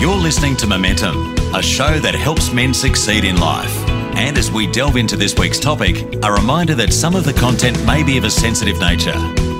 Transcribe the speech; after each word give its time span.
You're 0.00 0.16
listening 0.16 0.56
to 0.56 0.66
Momentum, 0.66 1.34
a 1.54 1.62
show 1.62 1.98
that 2.00 2.14
helps 2.14 2.52
men 2.52 2.74
succeed 2.74 3.24
in 3.24 3.38
life. 3.38 3.74
And 4.16 4.36
as 4.36 4.50
we 4.50 4.66
delve 4.66 4.96
into 4.96 5.16
this 5.16 5.34
week's 5.38 5.58
topic, 5.58 5.96
a 6.22 6.30
reminder 6.32 6.74
that 6.74 6.92
some 6.92 7.14
of 7.14 7.24
the 7.24 7.32
content 7.32 7.82
may 7.86 8.02
be 8.02 8.18
of 8.18 8.24
a 8.24 8.30
sensitive 8.30 8.78
nature. 8.80 9.16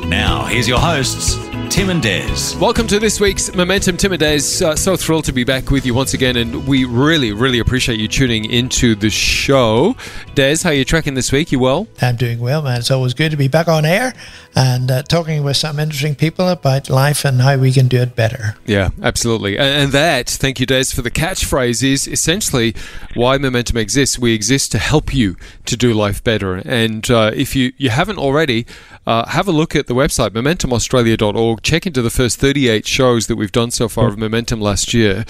Now, 0.06 0.44
here's 0.44 0.68
your 0.68 0.80
hosts, 0.80 1.36
Tim 1.74 1.88
and 1.88 2.02
Des. 2.02 2.58
Welcome 2.60 2.86
to 2.88 2.98
this 2.98 3.20
week's 3.20 3.54
Momentum. 3.54 3.96
Tim 3.96 4.12
and 4.12 4.20
Des, 4.20 4.62
uh, 4.62 4.76
so 4.76 4.96
thrilled 4.96 5.24
to 5.24 5.32
be 5.32 5.44
back 5.44 5.70
with 5.70 5.86
you 5.86 5.94
once 5.94 6.14
again, 6.14 6.36
and 6.36 6.66
we 6.66 6.84
really, 6.84 7.32
really 7.32 7.58
appreciate 7.58 7.98
you 7.98 8.06
tuning 8.06 8.44
into 8.44 8.94
the 8.94 9.10
show. 9.10 9.96
Des, 10.34 10.58
how 10.62 10.70
are 10.70 10.74
you 10.74 10.84
tracking 10.84 11.14
this 11.14 11.32
week? 11.32 11.52
You 11.52 11.58
well? 11.58 11.88
I'm 12.02 12.16
doing 12.16 12.38
well, 12.38 12.60
man. 12.60 12.80
It's 12.80 12.90
always 12.90 13.14
good 13.14 13.30
to 13.30 13.36
be 13.36 13.48
back 13.48 13.66
on 13.66 13.84
air 13.84 14.14
and 14.54 14.90
uh, 14.90 15.02
talking 15.02 15.42
with 15.42 15.56
some 15.56 15.78
interesting 15.78 16.14
people 16.14 16.48
about 16.48 16.88
life 16.88 17.24
and 17.24 17.40
how 17.40 17.56
we 17.56 17.72
can 17.72 17.88
do 17.88 18.00
it 18.00 18.14
better. 18.14 18.56
Yeah, 18.66 18.90
absolutely. 19.02 19.58
And, 19.58 19.92
that, 19.92 20.28
thank 20.28 20.58
you, 20.58 20.66
Des, 20.66 20.86
for 20.86 21.02
the 21.02 21.10
catchphrase 21.10 21.82
is 21.82 22.08
essentially 22.08 22.74
why 23.14 23.38
Momentum 23.38 23.76
exists. 23.76 24.18
We 24.18 24.34
exist 24.34 24.72
to 24.72 24.78
help 24.78 25.14
you 25.14 25.36
to 25.66 25.76
do 25.76 25.92
life 25.92 26.22
better. 26.24 26.56
And 26.56 27.08
uh, 27.10 27.32
if 27.34 27.54
you, 27.54 27.72
you 27.76 27.90
haven't 27.90 28.18
already, 28.18 28.66
uh, 29.06 29.28
have 29.28 29.46
a 29.46 29.52
look 29.52 29.76
at 29.76 29.86
the 29.86 29.94
website, 29.94 30.30
momentumaustralia.org. 30.30 31.62
Check 31.62 31.86
into 31.86 32.00
the 32.00 32.10
first 32.10 32.38
38 32.38 32.86
shows 32.86 33.26
that 33.26 33.36
we've 33.36 33.52
done 33.52 33.70
so 33.70 33.88
far 33.88 34.08
of 34.08 34.16
Momentum 34.16 34.60
last 34.60 34.94
year. 34.94 35.24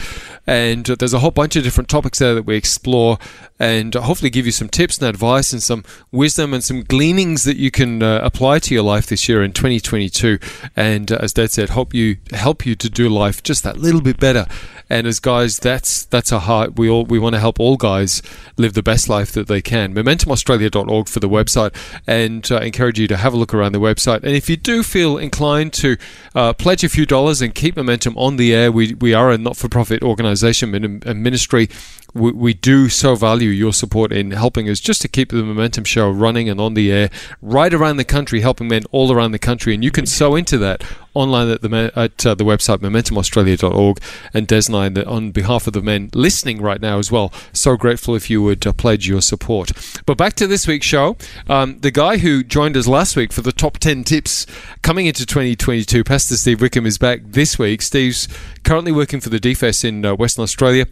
And 0.46 0.88
uh, 0.88 0.96
there's 0.98 1.14
a 1.14 1.18
whole 1.18 1.30
bunch 1.30 1.56
of 1.56 1.64
different 1.64 1.88
topics 1.88 2.18
there 2.18 2.34
that 2.34 2.44
we 2.44 2.56
explore 2.56 3.18
and 3.58 3.94
hopefully 3.94 4.30
give 4.30 4.46
you 4.46 4.52
some 4.52 4.68
tips 4.68 4.98
and 4.98 5.08
advice 5.08 5.52
and 5.52 5.62
some 5.62 5.84
wisdom 6.12 6.52
and 6.52 6.62
some 6.62 6.82
gleanings 6.82 7.44
that 7.44 7.56
you 7.56 7.70
can 7.70 8.02
uh, 8.02 8.20
apply 8.22 8.58
to 8.60 8.74
your 8.74 8.82
life 8.82 9.06
this 9.14 9.28
year 9.28 9.44
in 9.44 9.52
2022. 9.52 10.40
And 10.74 11.12
uh, 11.12 11.18
as 11.20 11.32
Dad 11.32 11.52
said, 11.52 11.70
hope 11.70 11.94
you 11.94 12.16
help 12.32 12.66
you 12.66 12.74
to 12.74 12.90
do 12.90 13.08
life 13.08 13.44
just 13.44 13.62
that 13.62 13.76
little 13.76 14.00
bit 14.00 14.18
better. 14.18 14.46
And 14.90 15.06
as 15.06 15.20
guys, 15.20 15.58
that's 15.58 16.04
that's 16.06 16.32
a 16.32 16.40
heart. 16.40 16.76
We 16.76 16.90
all 16.90 17.04
we 17.04 17.18
want 17.18 17.34
to 17.36 17.40
help 17.40 17.60
all 17.60 17.76
guys 17.76 18.22
live 18.56 18.74
the 18.74 18.82
best 18.82 19.08
life 19.08 19.30
that 19.32 19.46
they 19.46 19.62
can. 19.62 19.94
MomentumAustralia.org 19.94 21.08
for 21.08 21.20
the 21.20 21.28
website, 21.28 21.74
and 22.06 22.50
uh, 22.50 22.58
encourage 22.58 22.98
you 22.98 23.06
to 23.06 23.16
have 23.16 23.32
a 23.32 23.36
look 23.36 23.54
around 23.54 23.72
the 23.72 23.80
website. 23.80 24.24
And 24.24 24.32
if 24.32 24.50
you 24.50 24.56
do 24.56 24.82
feel 24.82 25.16
inclined 25.16 25.72
to 25.74 25.96
uh, 26.34 26.52
pledge 26.52 26.84
a 26.84 26.88
few 26.88 27.06
dollars 27.06 27.40
and 27.40 27.54
keep 27.54 27.76
Momentum 27.76 28.18
on 28.18 28.36
the 28.36 28.52
air, 28.52 28.70
we 28.70 28.94
we 28.94 29.14
are 29.14 29.30
a 29.30 29.38
not-for-profit 29.38 30.02
organisation 30.02 30.74
and 30.74 31.22
ministry 31.22 31.68
we, 32.14 32.30
we 32.32 32.54
do 32.54 32.88
so 32.88 33.14
value 33.16 33.50
your 33.50 33.72
support 33.72 34.12
in 34.12 34.30
helping 34.30 34.68
us 34.68 34.80
just 34.80 35.02
to 35.02 35.08
keep 35.08 35.30
the 35.30 35.42
Momentum 35.42 35.84
Show 35.84 36.10
running 36.10 36.48
and 36.48 36.60
on 36.60 36.74
the 36.74 36.90
air 36.90 37.10
right 37.42 37.74
around 37.74 37.96
the 37.96 38.04
country, 38.04 38.40
helping 38.40 38.68
men 38.68 38.84
all 38.92 39.12
around 39.12 39.32
the 39.32 39.38
country. 39.38 39.74
And 39.74 39.82
you 39.82 39.90
can 39.90 40.06
sow 40.06 40.36
into 40.36 40.56
that 40.58 40.84
online 41.14 41.48
at 41.48 41.62
the 41.62 41.92
at 41.94 42.26
uh, 42.26 42.34
the 42.34 42.44
website 42.44 42.78
momentumaustralia.org. 42.78 44.00
And 44.32 44.46
Des 44.46 44.62
and 44.68 44.98
I, 44.98 45.02
on 45.02 45.32
behalf 45.32 45.66
of 45.66 45.72
the 45.72 45.82
men 45.82 46.10
listening 46.14 46.60
right 46.62 46.80
now 46.80 46.98
as 46.98 47.10
well, 47.10 47.32
so 47.52 47.76
grateful 47.76 48.14
if 48.14 48.30
you 48.30 48.42
would 48.42 48.66
uh, 48.66 48.72
pledge 48.72 49.08
your 49.08 49.20
support. 49.20 49.72
But 50.06 50.16
back 50.16 50.34
to 50.34 50.46
this 50.46 50.66
week's 50.66 50.86
show, 50.86 51.16
um, 51.48 51.80
the 51.80 51.90
guy 51.90 52.18
who 52.18 52.44
joined 52.44 52.76
us 52.76 52.86
last 52.86 53.16
week 53.16 53.32
for 53.32 53.40
the 53.40 53.52
top 53.52 53.78
ten 53.78 54.04
tips 54.04 54.46
coming 54.82 55.06
into 55.06 55.26
2022, 55.26 56.04
Pastor 56.04 56.36
Steve 56.36 56.60
Wickham, 56.60 56.86
is 56.86 56.98
back 56.98 57.20
this 57.24 57.58
week. 57.58 57.82
Steve's 57.82 58.28
currently 58.62 58.92
working 58.92 59.20
for 59.20 59.30
the 59.30 59.40
DFES 59.40 59.84
in 59.84 60.04
uh, 60.04 60.14
Western 60.14 60.42
Australia. 60.42 60.86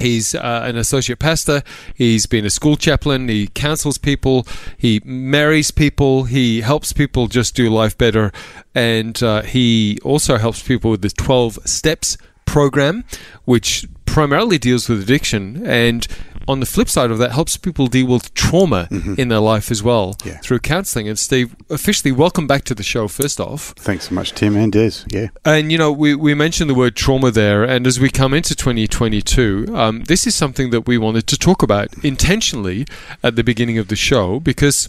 He's 0.00 0.34
uh, 0.34 0.62
an 0.64 0.76
associate 0.76 1.18
pastor. 1.18 1.62
He's 1.94 2.26
been 2.26 2.46
a 2.46 2.50
school 2.50 2.76
chaplain. 2.76 3.28
He 3.28 3.48
counsels 3.48 3.98
people. 3.98 4.46
He 4.76 5.00
marries 5.04 5.70
people. 5.70 6.24
He 6.24 6.62
helps 6.62 6.92
people 6.92 7.26
just 7.26 7.54
do 7.54 7.68
life 7.68 7.96
better. 7.98 8.32
And 8.74 9.22
uh, 9.22 9.42
he 9.42 9.98
also 10.02 10.38
helps 10.38 10.62
people 10.62 10.90
with 10.90 11.02
the 11.02 11.10
12 11.10 11.58
Steps 11.66 12.16
program, 12.46 13.04
which 13.44 13.86
primarily 14.06 14.58
deals 14.58 14.88
with 14.88 15.02
addiction. 15.02 15.66
And 15.66 16.06
on 16.48 16.60
the 16.60 16.66
flip 16.66 16.88
side 16.88 17.10
of 17.10 17.18
that, 17.18 17.32
helps 17.32 17.56
people 17.56 17.86
deal 17.86 18.06
with 18.06 18.32
trauma 18.34 18.88
mm-hmm. 18.90 19.14
in 19.18 19.28
their 19.28 19.40
life 19.40 19.70
as 19.70 19.82
well 19.82 20.16
yeah. 20.24 20.38
through 20.38 20.60
counselling. 20.60 21.08
And 21.08 21.18
Steve, 21.18 21.54
officially, 21.68 22.12
welcome 22.12 22.46
back 22.46 22.64
to 22.64 22.74
the 22.74 22.82
show. 22.82 23.08
First 23.08 23.40
off, 23.40 23.74
thanks 23.76 24.08
so 24.08 24.14
much, 24.14 24.32
Tim 24.32 24.56
and 24.56 24.72
Des. 24.72 25.04
Yeah, 25.08 25.28
and 25.44 25.70
you 25.70 25.78
know 25.78 25.92
we 25.92 26.14
we 26.14 26.34
mentioned 26.34 26.70
the 26.70 26.74
word 26.74 26.96
trauma 26.96 27.30
there, 27.30 27.64
and 27.64 27.86
as 27.86 28.00
we 28.00 28.10
come 28.10 28.34
into 28.34 28.54
2022, 28.54 29.68
um, 29.74 30.04
this 30.04 30.26
is 30.26 30.34
something 30.34 30.70
that 30.70 30.86
we 30.86 30.98
wanted 30.98 31.26
to 31.28 31.38
talk 31.38 31.62
about 31.62 31.88
intentionally 32.04 32.86
at 33.22 33.36
the 33.36 33.44
beginning 33.44 33.78
of 33.78 33.88
the 33.88 33.96
show 33.96 34.40
because 34.40 34.88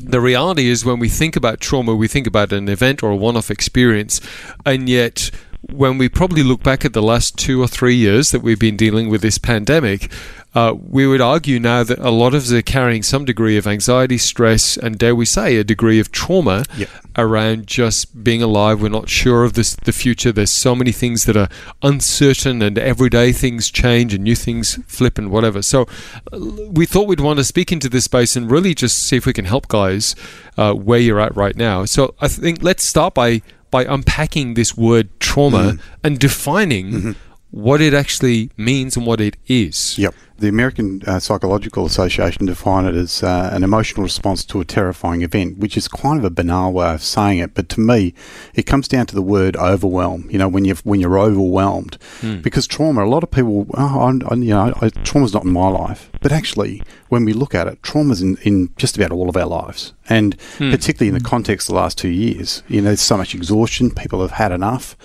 the 0.00 0.20
reality 0.20 0.68
is 0.68 0.84
when 0.84 0.98
we 0.98 1.08
think 1.08 1.36
about 1.36 1.60
trauma, 1.60 1.94
we 1.94 2.08
think 2.08 2.26
about 2.26 2.52
an 2.52 2.68
event 2.68 3.02
or 3.02 3.10
a 3.10 3.16
one 3.16 3.36
off 3.36 3.50
experience, 3.50 4.20
and 4.64 4.88
yet 4.88 5.30
when 5.70 5.98
we 5.98 6.08
probably 6.08 6.42
look 6.42 6.62
back 6.62 6.84
at 6.84 6.92
the 6.92 7.02
last 7.02 7.36
two 7.36 7.60
or 7.60 7.66
three 7.66 7.94
years 7.94 8.30
that 8.30 8.40
we've 8.40 8.60
been 8.60 8.76
dealing 8.76 9.08
with 9.08 9.20
this 9.20 9.38
pandemic, 9.38 10.10
uh, 10.54 10.74
we 10.74 11.06
would 11.06 11.20
argue 11.20 11.60
now 11.60 11.82
that 11.84 11.98
a 11.98 12.10
lot 12.10 12.34
of 12.34 12.42
us 12.42 12.52
are 12.52 12.62
carrying 12.62 13.02
some 13.02 13.24
degree 13.24 13.56
of 13.58 13.66
anxiety, 13.66 14.16
stress, 14.16 14.76
and 14.76 14.98
dare 14.98 15.14
we 15.14 15.26
say, 15.26 15.56
a 15.56 15.64
degree 15.64 16.00
of 16.00 16.10
trauma 16.10 16.64
yep. 16.76 16.88
around 17.16 17.66
just 17.66 18.24
being 18.24 18.42
alive. 18.42 18.80
We're 18.80 18.88
not 18.88 19.10
sure 19.10 19.44
of 19.44 19.52
this, 19.52 19.76
the 19.76 19.92
future. 19.92 20.32
There's 20.32 20.50
so 20.50 20.74
many 20.74 20.90
things 20.90 21.24
that 21.24 21.36
are 21.36 21.48
uncertain, 21.82 22.62
and 22.62 22.78
everyday 22.78 23.32
things 23.32 23.70
change, 23.70 24.14
and 24.14 24.24
new 24.24 24.34
things 24.34 24.78
flip, 24.86 25.18
and 25.18 25.30
whatever. 25.30 25.60
So, 25.60 25.86
uh, 26.32 26.38
we 26.70 26.86
thought 26.86 27.08
we'd 27.08 27.20
want 27.20 27.38
to 27.38 27.44
speak 27.44 27.70
into 27.70 27.90
this 27.90 28.04
space 28.04 28.34
and 28.34 28.50
really 28.50 28.74
just 28.74 29.04
see 29.04 29.16
if 29.16 29.26
we 29.26 29.34
can 29.34 29.44
help 29.44 29.68
guys 29.68 30.16
uh, 30.56 30.72
where 30.72 30.98
you're 30.98 31.20
at 31.20 31.36
right 31.36 31.56
now. 31.56 31.84
So, 31.84 32.14
I 32.20 32.28
think 32.28 32.62
let's 32.62 32.84
start 32.84 33.14
by 33.14 33.42
by 33.70 33.84
unpacking 33.84 34.54
this 34.54 34.76
word 34.76 35.08
trauma 35.20 35.72
mm. 35.72 35.80
and 36.02 36.18
defining 36.18 36.90
mm-hmm. 36.90 37.12
what 37.50 37.80
it 37.82 37.92
actually 37.92 38.50
means 38.56 38.96
and 38.96 39.06
what 39.06 39.20
it 39.20 39.36
is. 39.46 39.98
Yep. 39.98 40.14
The 40.38 40.48
American 40.48 41.02
uh, 41.04 41.18
Psychological 41.18 41.84
Association 41.84 42.46
define 42.46 42.86
it 42.86 42.94
as 42.94 43.24
uh, 43.24 43.50
an 43.52 43.64
emotional 43.64 44.04
response 44.04 44.44
to 44.44 44.60
a 44.60 44.64
terrifying 44.64 45.22
event, 45.22 45.58
which 45.58 45.76
is 45.76 45.88
kind 45.88 46.16
of 46.16 46.24
a 46.24 46.30
banal 46.30 46.72
way 46.72 46.94
of 46.94 47.02
saying 47.02 47.40
it. 47.40 47.54
But 47.54 47.68
to 47.70 47.80
me, 47.80 48.14
it 48.54 48.62
comes 48.62 48.86
down 48.86 49.06
to 49.06 49.16
the 49.16 49.22
word 49.22 49.56
overwhelm. 49.56 50.30
You 50.30 50.38
know, 50.38 50.48
when 50.48 50.64
you 50.64 50.76
when 50.84 51.00
you're 51.00 51.18
overwhelmed, 51.18 51.98
mm. 52.20 52.40
because 52.40 52.68
trauma. 52.68 53.04
A 53.04 53.06
lot 53.08 53.22
of 53.22 53.30
people, 53.30 53.66
oh, 53.74 54.00
I'm, 54.02 54.22
I, 54.28 54.34
you 54.34 54.50
know, 54.50 54.74
I, 54.80 54.90
trauma's 55.02 55.34
not 55.34 55.44
in 55.44 55.52
my 55.52 55.68
life, 55.68 56.10
but 56.20 56.30
actually, 56.30 56.82
when 57.08 57.24
we 57.24 57.32
look 57.32 57.54
at 57.54 57.66
it, 57.66 57.82
trauma's 57.82 58.22
in, 58.22 58.36
in 58.42 58.70
just 58.76 58.96
about 58.96 59.10
all 59.10 59.28
of 59.28 59.36
our 59.36 59.46
lives, 59.46 59.92
and 60.08 60.38
mm. 60.58 60.70
particularly 60.70 61.08
in 61.08 61.14
the 61.14 61.28
context 61.28 61.68
of 61.68 61.74
the 61.74 61.80
last 61.80 61.98
two 61.98 62.08
years. 62.08 62.62
You 62.68 62.80
know, 62.80 62.88
there's 62.88 63.00
so 63.00 63.16
much 63.16 63.34
exhaustion. 63.34 63.90
People 63.90 64.20
have 64.20 64.32
had 64.32 64.52
enough. 64.52 64.96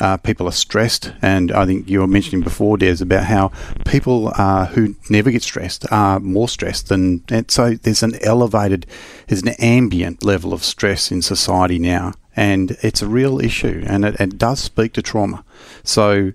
Uh, 0.00 0.16
people 0.16 0.46
are 0.46 0.52
stressed, 0.52 1.12
and 1.20 1.52
I 1.52 1.66
think 1.66 1.88
you 1.88 2.00
were 2.00 2.06
mentioning 2.06 2.42
before, 2.42 2.78
Des, 2.78 3.02
about 3.02 3.24
how 3.24 3.50
people 3.84 4.32
uh, 4.36 4.66
who 4.66 4.77
never 5.08 5.30
get 5.30 5.42
stressed 5.42 5.84
are 5.90 6.20
more 6.20 6.48
stressed 6.48 6.88
than. 6.88 7.24
And 7.28 7.50
so 7.50 7.74
there's 7.74 8.02
an 8.02 8.14
elevated, 8.22 8.86
there's 9.26 9.42
an 9.42 9.54
ambient 9.58 10.24
level 10.24 10.52
of 10.52 10.62
stress 10.62 11.10
in 11.10 11.22
society 11.22 11.78
now, 11.78 12.12
and 12.36 12.76
it's 12.82 13.02
a 13.02 13.06
real 13.06 13.40
issue, 13.40 13.84
and 13.86 14.04
it, 14.04 14.20
it 14.20 14.38
does 14.38 14.60
speak 14.60 14.92
to 14.94 15.02
trauma. 15.02 15.44
So 15.84 16.32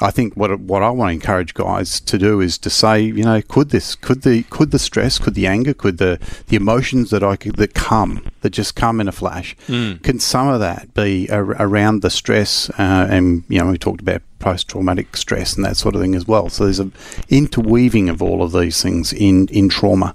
I 0.00 0.10
think 0.10 0.34
what 0.34 0.60
what 0.60 0.82
I 0.82 0.90
want 0.90 1.08
to 1.08 1.14
encourage 1.14 1.54
guys 1.54 2.00
to 2.00 2.18
do 2.18 2.40
is 2.40 2.58
to 2.58 2.70
say, 2.70 3.00
you 3.00 3.24
know, 3.24 3.40
could 3.40 3.70
this, 3.70 3.94
could 3.94 4.22
the, 4.22 4.42
could 4.44 4.70
the 4.70 4.78
stress, 4.78 5.18
could 5.18 5.34
the 5.34 5.46
anger, 5.46 5.72
could 5.72 5.96
the 5.96 6.18
the 6.48 6.56
emotions 6.56 7.10
that 7.10 7.22
I 7.22 7.36
that 7.36 7.72
come 7.72 8.26
that 8.42 8.50
just 8.50 8.76
come 8.76 9.00
in 9.00 9.08
a 9.08 9.12
flash, 9.12 9.56
mm. 9.66 10.02
can 10.02 10.20
some 10.20 10.48
of 10.48 10.60
that 10.60 10.92
be 10.92 11.28
around 11.30 12.02
the 12.02 12.10
stress? 12.10 12.68
Uh, 12.70 13.06
and 13.08 13.44
you 13.48 13.58
know, 13.58 13.70
we 13.70 13.78
talked 13.78 14.02
about 14.02 14.20
post 14.38 14.68
traumatic 14.68 15.16
stress 15.16 15.56
and 15.56 15.64
that 15.64 15.78
sort 15.78 15.94
of 15.94 16.02
thing 16.02 16.14
as 16.14 16.28
well. 16.28 16.50
So 16.50 16.64
there's 16.64 16.80
a 16.80 16.90
interweaving 17.30 18.10
of 18.10 18.20
all 18.20 18.42
of 18.42 18.52
these 18.52 18.82
things 18.82 19.14
in 19.14 19.48
in 19.48 19.70
trauma 19.70 20.14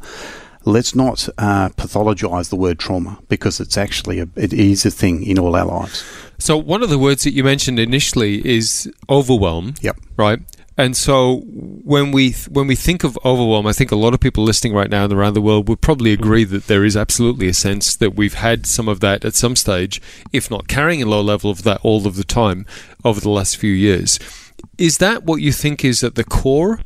let's 0.64 0.96
not 0.96 1.28
uh, 1.38 1.70
pathologize 1.70 2.50
the 2.50 2.56
word 2.56 2.80
trauma 2.80 3.18
because 3.30 3.60
it's 3.60 3.78
actually 3.78 4.20
a, 4.20 4.28
it 4.36 4.54
is 4.54 4.86
a 4.86 4.92
thing 4.92 5.24
in 5.24 5.40
all 5.40 5.56
our 5.56 5.66
lives. 5.66 6.04
So 6.42 6.58
one 6.58 6.82
of 6.82 6.90
the 6.90 6.98
words 6.98 7.24
that 7.24 7.34
you 7.34 7.44
mentioned 7.44 7.80
initially 7.80 8.46
is 8.48 8.92
overwhelm. 9.10 9.76
Yep. 9.82 9.98
Right. 10.18 10.40
And 10.76 10.98
so 10.98 11.42
when 11.46 12.12
we 12.12 12.32
when 12.50 12.66
we 12.66 12.76
think 12.76 13.04
of 13.04 13.16
overwhelm, 13.24 13.68
I 13.68 13.74
think 13.74 13.92
a 13.92 13.96
lot 13.96 14.16
of 14.16 14.20
people 14.20 14.44
listening 14.44 14.74
right 14.74 14.90
now 14.90 15.04
and 15.04 15.14
around 15.14 15.36
the 15.36 15.42
world 15.42 15.70
would 15.70 15.82
probably 15.82 16.14
agree 16.14 16.44
that 16.46 16.66
there 16.66 16.84
is 16.84 16.98
absolutely 16.98 17.48
a 17.48 17.54
sense 17.54 17.96
that 17.96 18.16
we've 18.16 18.34
had 18.34 18.66
some 18.66 18.88
of 18.88 19.02
that 19.02 19.24
at 19.24 19.36
some 19.36 19.56
stage, 19.56 20.02
if 20.34 20.50
not 20.50 20.68
carrying 20.68 21.04
a 21.04 21.06
low 21.06 21.22
level 21.22 21.52
of 21.52 21.62
that 21.62 21.80
all 21.84 22.08
of 22.08 22.16
the 22.16 22.24
time 22.24 22.66
over 23.06 23.20
the 23.20 23.30
last 23.30 23.58
few 23.58 23.72
years. 23.74 24.18
is 24.78 24.98
that 24.98 25.24
what 25.24 25.42
you 25.42 25.52
think 25.52 25.86
is 25.86 26.04
at 26.04 26.16
the 26.16 26.24
core 26.24 26.80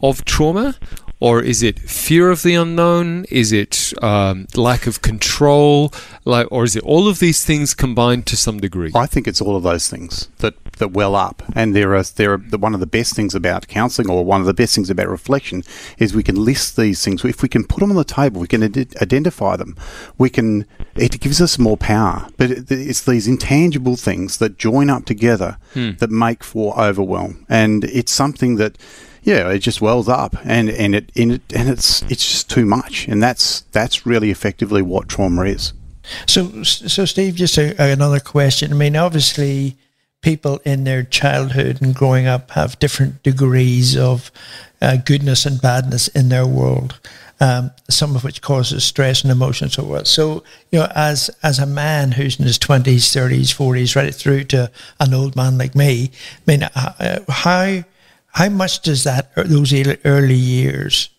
of 0.00 0.24
trauma? 0.24 0.76
Or 1.22 1.40
is 1.40 1.62
it 1.62 1.78
fear 1.78 2.30
of 2.30 2.42
the 2.42 2.54
unknown? 2.56 3.26
Is 3.30 3.52
it 3.52 3.92
um, 4.02 4.48
lack 4.56 4.88
of 4.88 5.02
control? 5.02 5.92
Like, 6.24 6.48
or 6.50 6.64
is 6.64 6.74
it 6.74 6.82
all 6.82 7.06
of 7.06 7.20
these 7.20 7.44
things 7.44 7.74
combined 7.74 8.26
to 8.26 8.36
some 8.36 8.58
degree? 8.58 8.90
I 8.92 9.06
think 9.06 9.28
it's 9.28 9.40
all 9.40 9.54
of 9.54 9.62
those 9.62 9.88
things 9.88 10.28
that, 10.38 10.54
that 10.78 10.90
well 10.90 11.14
up. 11.14 11.44
And 11.54 11.76
there 11.76 11.94
are 11.94 12.02
there 12.02 12.32
are 12.32 12.38
one 12.38 12.74
of 12.74 12.80
the 12.80 12.88
best 12.98 13.14
things 13.14 13.36
about 13.36 13.68
counselling, 13.68 14.10
or 14.10 14.24
one 14.24 14.40
of 14.40 14.48
the 14.48 14.52
best 14.62 14.74
things 14.74 14.90
about 14.90 15.06
reflection, 15.08 15.62
is 15.96 16.12
we 16.12 16.24
can 16.24 16.44
list 16.44 16.76
these 16.76 17.04
things. 17.04 17.24
If 17.24 17.40
we 17.40 17.48
can 17.48 17.64
put 17.64 17.78
them 17.78 17.90
on 17.90 17.96
the 17.96 18.02
table, 18.02 18.40
we 18.40 18.48
can 18.48 18.64
ad- 18.64 18.96
identify 19.00 19.54
them. 19.54 19.76
We 20.18 20.28
can. 20.28 20.66
It 20.96 21.20
gives 21.20 21.40
us 21.40 21.56
more 21.56 21.76
power. 21.76 22.26
But 22.36 22.50
it, 22.50 22.70
it's 22.72 23.04
these 23.04 23.28
intangible 23.28 23.94
things 23.94 24.38
that 24.38 24.58
join 24.58 24.90
up 24.90 25.04
together 25.04 25.58
Hmm. 25.74 25.92
that 26.00 26.10
make 26.10 26.42
for 26.42 26.76
overwhelm. 26.76 27.46
And 27.48 27.84
it's 27.84 28.10
something 28.10 28.56
that 28.56 28.76
yeah, 29.22 29.48
it 29.50 29.60
just 29.60 29.80
wells 29.80 30.08
up, 30.08 30.34
and 30.44 30.68
and 30.68 30.94
it 30.94 31.12
and 31.16 31.32
it 31.32 31.42
and 31.54 31.68
it's 31.68 32.02
it's 32.02 32.28
just 32.28 32.50
too 32.50 32.66
much, 32.66 33.06
and 33.08 33.22
that's 33.22 33.60
that's 33.72 34.04
really 34.04 34.30
effectively 34.30 34.82
what 34.82 35.08
trauma 35.08 35.44
is. 35.44 35.72
So, 36.26 36.62
so 36.64 37.04
Steve, 37.04 37.36
just 37.36 37.56
a, 37.58 37.92
another 37.92 38.20
question. 38.20 38.72
I 38.72 38.74
mean, 38.74 38.96
obviously, 38.96 39.76
people 40.20 40.60
in 40.64 40.84
their 40.84 41.04
childhood 41.04 41.80
and 41.80 41.94
growing 41.94 42.26
up 42.26 42.50
have 42.52 42.78
different 42.80 43.22
degrees 43.22 43.96
of 43.96 44.32
uh, 44.80 44.96
goodness 44.96 45.46
and 45.46 45.62
badness 45.62 46.08
in 46.08 46.28
their 46.28 46.46
world. 46.46 46.98
Um, 47.40 47.72
some 47.90 48.14
of 48.14 48.22
which 48.22 48.40
causes 48.40 48.84
stress 48.84 49.22
and 49.22 49.32
emotion 49.32 49.64
and 49.64 49.72
so 49.72 49.82
forth. 49.82 50.06
So, 50.06 50.44
you 50.70 50.78
know, 50.78 50.88
as 50.94 51.28
as 51.42 51.58
a 51.58 51.66
man 51.66 52.12
who's 52.12 52.38
in 52.38 52.44
his 52.44 52.58
twenties, 52.58 53.12
thirties, 53.12 53.50
forties, 53.50 53.96
right 53.96 54.14
through 54.14 54.44
to 54.44 54.70
an 55.00 55.12
old 55.12 55.34
man 55.34 55.58
like 55.58 55.74
me, 55.74 56.12
I 56.36 56.50
mean, 56.50 56.62
uh, 56.62 57.18
how 57.28 57.82
how 58.32 58.48
much 58.48 58.80
does 58.80 59.04
that 59.04 59.34
those 59.36 59.72
early 60.04 60.34
years 60.34 61.10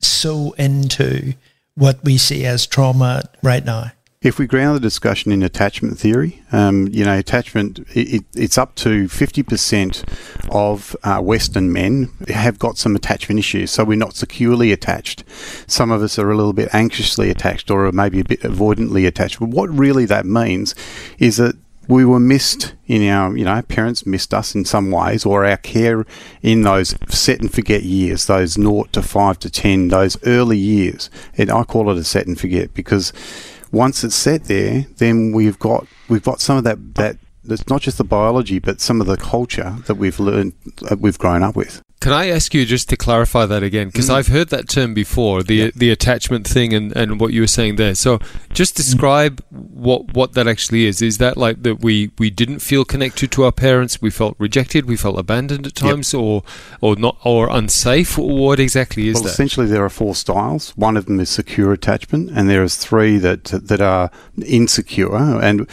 sow 0.00 0.52
into 0.52 1.34
what 1.74 2.04
we 2.04 2.18
see 2.18 2.44
as 2.44 2.66
trauma 2.66 3.22
right 3.42 3.64
now? 3.64 3.92
If 4.22 4.38
we 4.38 4.46
ground 4.46 4.76
the 4.76 4.80
discussion 4.80 5.32
in 5.32 5.42
attachment 5.42 5.98
theory, 5.98 6.42
um, 6.52 6.88
you 6.88 7.06
know, 7.06 7.16
attachment, 7.16 7.78
it, 7.94 8.22
it's 8.34 8.58
up 8.58 8.74
to 8.74 9.06
50% 9.06 10.04
of 10.50 10.94
uh, 11.02 11.22
Western 11.22 11.72
men 11.72 12.10
have 12.28 12.58
got 12.58 12.76
some 12.76 12.94
attachment 12.94 13.38
issues. 13.38 13.70
So 13.70 13.82
we're 13.82 13.96
not 13.96 14.14
securely 14.14 14.72
attached. 14.72 15.24
Some 15.66 15.90
of 15.90 16.02
us 16.02 16.18
are 16.18 16.30
a 16.30 16.36
little 16.36 16.52
bit 16.52 16.68
anxiously 16.74 17.30
attached 17.30 17.70
or 17.70 17.90
maybe 17.92 18.20
a 18.20 18.24
bit 18.24 18.42
avoidantly 18.42 19.06
attached. 19.06 19.40
But 19.40 19.48
what 19.48 19.70
really 19.70 20.04
that 20.04 20.26
means 20.26 20.74
is 21.18 21.38
that 21.38 21.56
we 21.90 22.04
were 22.04 22.20
missed 22.20 22.74
in 22.86 23.06
our, 23.08 23.36
you 23.36 23.44
know, 23.44 23.60
parents 23.62 24.06
missed 24.06 24.32
us 24.32 24.54
in 24.54 24.64
some 24.64 24.90
ways, 24.90 25.26
or 25.26 25.44
our 25.44 25.56
care 25.56 26.06
in 26.40 26.62
those 26.62 26.94
set 27.08 27.40
and 27.40 27.52
forget 27.52 27.82
years, 27.82 28.26
those 28.26 28.56
naught 28.56 28.92
to 28.92 29.02
five 29.02 29.38
to 29.40 29.50
ten, 29.50 29.88
those 29.88 30.16
early 30.24 30.56
years. 30.56 31.10
And 31.36 31.50
I 31.50 31.64
call 31.64 31.90
it 31.90 31.98
a 31.98 32.04
set 32.04 32.28
and 32.28 32.38
forget 32.38 32.72
because 32.74 33.12
once 33.72 34.04
it's 34.04 34.14
set 34.14 34.44
there, 34.44 34.86
then 34.98 35.32
we've 35.32 35.58
got 35.58 35.86
we've 36.08 36.22
got 36.22 36.40
some 36.40 36.56
of 36.56 36.64
that 36.64 36.94
that 36.94 37.16
it's 37.44 37.68
not 37.68 37.82
just 37.82 37.98
the 37.98 38.04
biology, 38.04 38.60
but 38.60 38.80
some 38.80 39.00
of 39.00 39.08
the 39.08 39.16
culture 39.16 39.76
that 39.86 39.96
we've 39.96 40.20
learned, 40.20 40.52
that 40.82 41.00
we've 41.00 41.18
grown 41.18 41.42
up 41.42 41.56
with. 41.56 41.82
Can 42.00 42.12
I 42.14 42.28
ask 42.28 42.54
you 42.54 42.64
just 42.64 42.88
to 42.88 42.96
clarify 42.96 43.44
that 43.44 43.62
again? 43.62 43.88
Because 43.88 44.08
Mm. 44.08 44.14
I've 44.14 44.28
heard 44.28 44.48
that 44.48 44.70
term 44.70 44.94
before, 44.94 45.42
the 45.42 45.54
Yeah. 45.54 45.70
the 45.76 45.90
attachment 45.90 46.48
thing, 46.48 46.72
and, 46.72 46.96
and 46.96 47.20
what 47.20 47.34
you 47.34 47.42
were 47.42 47.46
saying 47.46 47.76
there. 47.76 47.94
So, 47.94 48.18
just 48.54 48.74
describe 48.74 49.42
what 49.50 50.14
what 50.14 50.32
that 50.32 50.48
actually 50.48 50.86
is. 50.86 51.02
Is 51.02 51.18
that 51.18 51.36
like 51.36 51.62
that 51.62 51.82
we, 51.82 52.10
we 52.18 52.30
didn't 52.30 52.60
feel 52.60 52.86
connected 52.86 53.30
to 53.32 53.44
our 53.44 53.52
parents, 53.52 54.00
we 54.00 54.10
felt 54.10 54.34
rejected, 54.38 54.86
we 54.86 54.96
felt 54.96 55.18
abandoned 55.18 55.66
at 55.66 55.78
Yep. 55.78 55.90
times, 55.90 56.14
or 56.14 56.42
or 56.80 56.96
not 56.96 57.18
or 57.22 57.48
unsafe? 57.50 58.16
What 58.16 58.58
exactly 58.60 59.08
is 59.08 59.14
well, 59.16 59.24
that? 59.24 59.32
essentially, 59.32 59.66
there 59.66 59.84
are 59.84 59.90
four 59.90 60.14
styles. 60.14 60.72
One 60.76 60.96
of 60.96 61.04
them 61.04 61.20
is 61.20 61.28
secure 61.28 61.70
attachment, 61.70 62.30
and 62.34 62.48
there 62.48 62.62
is 62.64 62.76
three 62.76 63.18
that 63.18 63.44
that 63.68 63.82
are 63.82 64.10
insecure. 64.46 65.14
And 65.16 65.66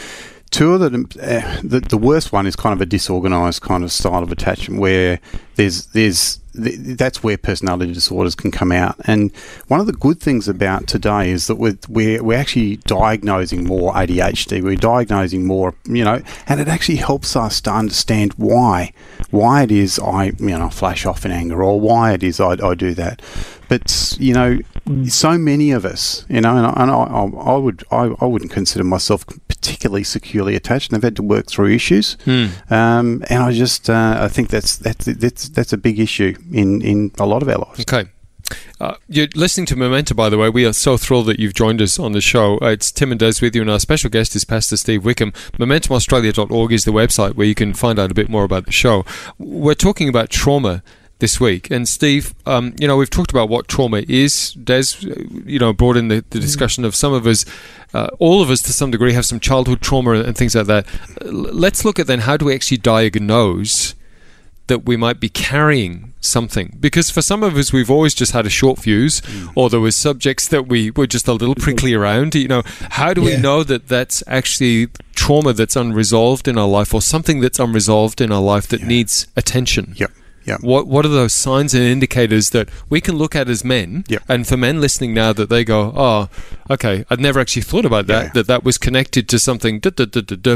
two 0.57 0.73
of 0.73 0.79
them, 0.91 1.07
uh, 1.21 1.61
the, 1.63 1.79
the 1.79 1.97
worst 1.97 2.33
one 2.33 2.47
is 2.47 2.55
kind 2.55 2.73
of 2.73 2.81
a 2.81 2.85
disorganized 2.85 3.61
kind 3.61 3.83
of 3.83 3.91
style 3.91 4.23
of 4.23 4.31
attachment, 4.31 4.81
where 4.81 5.19
there's 5.55 5.85
there's 5.87 6.39
th- 6.55 6.79
that's 6.97 7.21
where 7.21 7.37
personality 7.37 7.93
disorders 7.93 8.33
can 8.33 8.49
come 8.49 8.71
out. 8.71 8.95
And 9.05 9.31
one 9.67 9.79
of 9.79 9.85
the 9.85 9.93
good 9.93 10.19
things 10.19 10.47
about 10.47 10.87
today 10.87 11.29
is 11.29 11.45
that 11.45 11.55
we're 11.57 11.77
we're, 11.87 12.23
we're 12.23 12.39
actually 12.39 12.77
diagnosing 12.77 13.65
more 13.65 13.93
ADHD. 13.93 14.63
We're 14.63 14.77
diagnosing 14.77 15.45
more, 15.45 15.75
you 15.85 16.03
know, 16.03 16.23
and 16.47 16.59
it 16.59 16.67
actually 16.67 16.97
helps 16.97 17.35
us 17.35 17.61
to 17.61 17.71
understand 17.71 18.33
why 18.33 18.93
why 19.29 19.61
it 19.61 19.71
is 19.71 19.99
I 19.99 20.31
you 20.39 20.57
know 20.57 20.69
flash 20.69 21.05
off 21.05 21.23
in 21.23 21.31
anger 21.31 21.63
or 21.63 21.79
why 21.79 22.13
it 22.13 22.23
is 22.23 22.39
I, 22.39 22.53
I 22.67 22.73
do 22.73 22.95
that. 22.95 23.21
But 23.69 24.17
you 24.19 24.33
know, 24.33 24.57
so 25.07 25.37
many 25.37 25.71
of 25.71 25.85
us, 25.85 26.25
you 26.29 26.41
know, 26.41 26.55
and 26.57 26.65
I, 26.65 26.73
and 26.77 26.91
I, 26.91 26.95
I 26.95 27.53
I 27.53 27.57
would 27.57 27.83
I, 27.91 28.15
I 28.19 28.25
wouldn't 28.25 28.51
consider 28.51 28.83
myself 28.83 29.25
particularly 29.47 30.03
securely 30.03 30.55
attached. 30.55 30.91
And 30.91 30.97
I've 30.97 31.03
had 31.03 31.15
to 31.17 31.23
work 31.23 31.47
through 31.47 31.71
issues, 31.73 32.17
Hmm. 32.25 32.47
um, 32.69 33.23
and 33.29 33.43
I 33.43 33.51
just 33.51 33.89
uh, 33.89 34.17
I 34.19 34.27
think 34.27 34.49
that's 34.49 34.77
that's 34.77 35.05
that's 35.05 35.49
that's 35.49 35.73
a 35.73 35.77
big 35.77 35.99
issue 35.99 36.35
in 36.51 36.81
in 36.81 37.11
a 37.19 37.25
lot 37.25 37.41
of 37.41 37.49
our 37.49 37.57
lives. 37.57 37.81
Okay. 37.81 38.09
Uh, 38.79 38.93
you're 39.09 39.27
listening 39.35 39.65
to 39.65 39.75
Momentum, 39.75 40.15
by 40.15 40.29
the 40.29 40.37
way. 40.37 40.47
We 40.49 40.65
are 40.65 40.71
so 40.71 40.95
thrilled 40.95 41.25
that 41.25 41.37
you've 41.37 41.53
joined 41.53 41.81
us 41.81 41.99
on 41.99 42.13
the 42.13 42.21
show. 42.21 42.57
Uh, 42.61 42.67
it's 42.67 42.93
Tim 42.93 43.11
and 43.11 43.19
Des 43.19 43.33
with 43.41 43.53
you, 43.53 43.61
and 43.61 43.69
our 43.69 43.79
special 43.79 44.09
guest 44.09 44.37
is 44.37 44.45
Pastor 44.45 44.77
Steve 44.77 45.03
Wickham. 45.03 45.33
MomentumAustralia.org 45.59 46.71
is 46.71 46.85
the 46.85 46.91
website 46.91 47.35
where 47.35 47.45
you 47.47 47.55
can 47.55 47.73
find 47.73 47.99
out 47.99 48.09
a 48.09 48.13
bit 48.13 48.29
more 48.29 48.45
about 48.45 48.65
the 48.65 48.71
show. 48.71 49.03
We're 49.37 49.73
talking 49.75 50.07
about 50.07 50.29
trauma 50.29 50.81
this 51.19 51.39
week. 51.39 51.71
And 51.71 51.87
Steve, 51.87 52.33
um, 52.45 52.75
you 52.79 52.87
know, 52.87 52.97
we've 52.97 53.09
talked 53.09 53.31
about 53.31 53.49
what 53.49 53.67
trauma 53.67 54.03
is. 54.07 54.53
Des, 54.53 54.83
uh, 55.03 55.15
you 55.45 55.59
know, 55.59 55.73
brought 55.73 55.97
in 55.97 56.09
the, 56.09 56.23
the 56.29 56.39
discussion 56.39 56.85
of 56.85 56.95
some 56.95 57.13
of 57.13 57.25
us, 57.25 57.45
uh, 57.93 58.09
all 58.19 58.41
of 58.41 58.49
us 58.49 58.61
to 58.63 58.73
some 58.73 58.91
degree 58.91 59.13
have 59.13 59.25
some 59.25 59.39
childhood 59.39 59.81
trauma 59.81 60.11
and 60.11 60.37
things 60.37 60.55
like 60.55 60.67
that. 60.67 60.85
Let's 61.23 61.83
look 61.83 61.99
at 61.99 62.07
then 62.07 62.19
how 62.19 62.37
do 62.37 62.45
we 62.45 62.55
actually 62.55 62.77
diagnose 62.77 63.95
that 64.67 64.85
we 64.85 64.97
might 64.97 65.19
be 65.19 65.29
carrying 65.29 66.13
something 66.19 66.75
because 66.79 67.09
for 67.09 67.21
some 67.21 67.41
of 67.41 67.55
us 67.55 67.71
we've 67.71 67.89
always 67.89 68.13
just 68.13 68.33
had 68.33 68.45
a 68.45 68.49
short 68.49 68.79
fuse 68.79 69.21
or 69.55 69.69
there 69.69 69.79
was 69.79 69.95
subjects 69.95 70.45
that 70.49 70.67
we 70.67 70.91
were 70.91 71.07
just 71.07 71.25
a 71.25 71.31
little 71.31 71.55
prickly 71.55 71.93
around 71.93 72.35
you 72.35 72.49
know 72.49 72.61
how 72.91 73.13
do 73.13 73.21
we 73.21 73.37
know 73.37 73.63
that 73.63 73.87
that's 73.87 74.21
actually 74.27 74.87
trauma 75.15 75.53
that's 75.53 75.77
unresolved 75.77 76.49
in 76.49 76.57
our 76.57 76.67
life 76.67 76.93
or 76.93 77.01
something 77.01 77.39
that's 77.39 77.59
unresolved 77.59 78.19
in 78.19 78.29
our 78.29 78.41
life 78.41 78.67
that 78.67 78.81
needs 78.83 79.27
attention 79.37 79.93
Yep. 79.95 80.11
Yep. 80.47 80.61
what 80.61 80.87
what 80.87 81.05
are 81.05 81.09
those 81.09 81.33
signs 81.33 81.73
and 81.73 81.83
indicators 81.83 82.51
that 82.51 82.69
we 82.89 83.01
can 83.01 83.15
look 83.15 83.35
at 83.35 83.49
as 83.49 83.63
men? 83.65 84.05
And 84.29 84.47
for 84.47 84.55
men 84.57 84.79
listening 84.81 85.13
now, 85.13 85.33
that 85.33 85.49
they 85.49 85.63
go, 85.63 85.93
oh, 85.95 86.29
okay, 86.69 87.03
I'd 87.09 87.19
never 87.19 87.39
actually 87.39 87.63
thought 87.63 87.85
about 87.85 88.07
that. 88.07 88.25
Yeah. 88.27 88.31
That 88.33 88.47
that 88.47 88.63
was 88.63 88.77
connected 88.77 89.27
to 89.29 89.39
something 89.39 89.79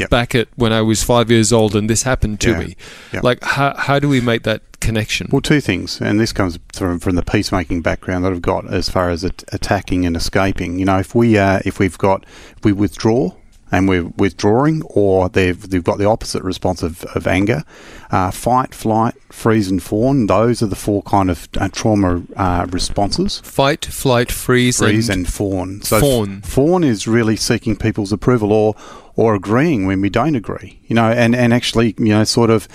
back 0.09 0.35
at 0.35 0.47
when 0.55 0.71
I 0.73 0.81
was 0.81 1.03
five 1.03 1.29
years 1.29 1.51
old, 1.51 1.75
and 1.75 1.89
this 1.89 2.03
happened 2.03 2.39
to 2.41 2.51
Yeah. 2.51 2.59
me. 2.59 2.75
Like, 3.21 3.43
how 3.43 3.75
how 3.77 3.99
do 3.99 4.07
we 4.07 4.21
make 4.21 4.43
that 4.43 4.61
connection? 4.79 5.27
Well, 5.31 5.41
two 5.41 5.61
things, 5.61 5.99
and 6.01 6.19
this 6.19 6.31
comes 6.33 6.57
from, 6.73 6.99
from 6.99 7.15
the 7.15 7.21
peacemaking 7.23 7.81
background 7.81 8.23
that 8.25 8.31
I've 8.31 8.41
got 8.41 8.71
as 8.73 8.89
far 8.89 9.09
as 9.09 9.23
at- 9.23 9.43
attacking 9.51 10.05
and 10.05 10.15
escaping. 10.15 10.79
You 10.79 10.85
know, 10.85 10.99
if 10.99 11.13
we 11.13 11.37
uh, 11.37 11.59
if 11.65 11.79
we've 11.79 11.97
got 11.97 12.25
if 12.57 12.63
we 12.63 12.71
withdraw 12.71 13.33
and 13.71 13.87
we're 13.87 14.05
withdrawing, 14.17 14.83
or 14.83 15.29
they've 15.29 15.69
they've 15.69 15.83
got 15.83 15.97
the 15.97 16.05
opposite 16.05 16.43
response 16.43 16.83
of, 16.83 17.03
of 17.15 17.25
anger, 17.25 17.63
uh, 18.11 18.31
fight, 18.31 18.75
flight, 18.75 19.15
freeze, 19.31 19.69
and 19.69 19.81
fawn. 19.81 20.27
Those 20.27 20.61
are 20.61 20.67
the 20.67 20.75
four 20.75 21.01
kind 21.03 21.29
of 21.29 21.47
uh, 21.57 21.69
trauma 21.69 22.23
uh, 22.35 22.67
responses. 22.69 23.39
Fight, 23.39 23.85
flight, 23.85 24.31
freeze, 24.31 24.79
Freeze 24.79 25.09
and, 25.09 25.19
and 25.25 25.33
fawn. 25.33 25.81
So 25.81 25.99
fawn. 25.99 26.41
fawn 26.41 26.83
is 26.83 27.07
really 27.07 27.37
seeking 27.37 27.75
people's 27.75 28.11
approval 28.11 28.51
or 28.51 28.75
or 29.15 29.35
agreeing 29.35 29.85
when 29.85 30.01
we 30.01 30.09
don't 30.09 30.35
agree. 30.35 30.79
You 30.87 30.95
know, 30.95 31.09
and, 31.11 31.35
and 31.35 31.53
actually, 31.53 31.95
you 31.97 32.09
know, 32.09 32.23
sort 32.23 32.49
of. 32.49 32.67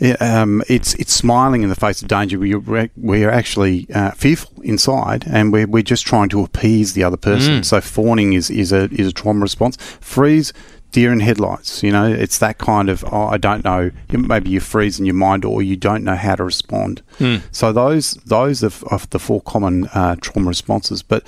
Yeah, 0.00 0.16
Um, 0.20 0.62
it's 0.68 0.94
it's 0.94 1.12
smiling 1.12 1.62
in 1.62 1.68
the 1.68 1.74
face 1.74 2.02
of 2.02 2.08
danger. 2.08 2.38
We're, 2.38 2.90
we're 2.96 3.30
actually 3.30 3.86
uh, 3.92 4.12
fearful 4.12 4.62
inside, 4.62 5.24
and 5.26 5.52
we're, 5.52 5.66
we're 5.66 5.82
just 5.82 6.06
trying 6.06 6.28
to 6.30 6.42
appease 6.42 6.92
the 6.94 7.04
other 7.04 7.16
person. 7.16 7.60
Mm. 7.60 7.64
So 7.64 7.80
fawning 7.80 8.32
is, 8.32 8.50
is 8.50 8.72
a 8.72 8.88
is 8.92 9.08
a 9.08 9.12
trauma 9.12 9.40
response. 9.40 9.76
Freeze, 10.00 10.52
deer 10.92 11.12
in 11.12 11.20
headlights. 11.20 11.82
You 11.82 11.92
know, 11.92 12.06
it's 12.06 12.38
that 12.38 12.58
kind 12.58 12.88
of 12.88 13.04
oh, 13.12 13.26
I 13.26 13.38
don't 13.38 13.64
know. 13.64 13.90
Maybe 14.10 14.50
you 14.50 14.60
freeze 14.60 14.98
in 15.00 15.06
your 15.06 15.14
mind, 15.14 15.44
or 15.44 15.62
you 15.62 15.76
don't 15.76 16.04
know 16.04 16.16
how 16.16 16.36
to 16.36 16.44
respond. 16.44 17.02
Mm. 17.18 17.42
So 17.50 17.72
those 17.72 18.14
those 18.26 18.62
are, 18.62 18.72
are 18.90 19.00
the 19.10 19.18
four 19.18 19.40
common 19.42 19.86
uh, 19.88 20.16
trauma 20.20 20.48
responses. 20.48 21.02
But 21.02 21.24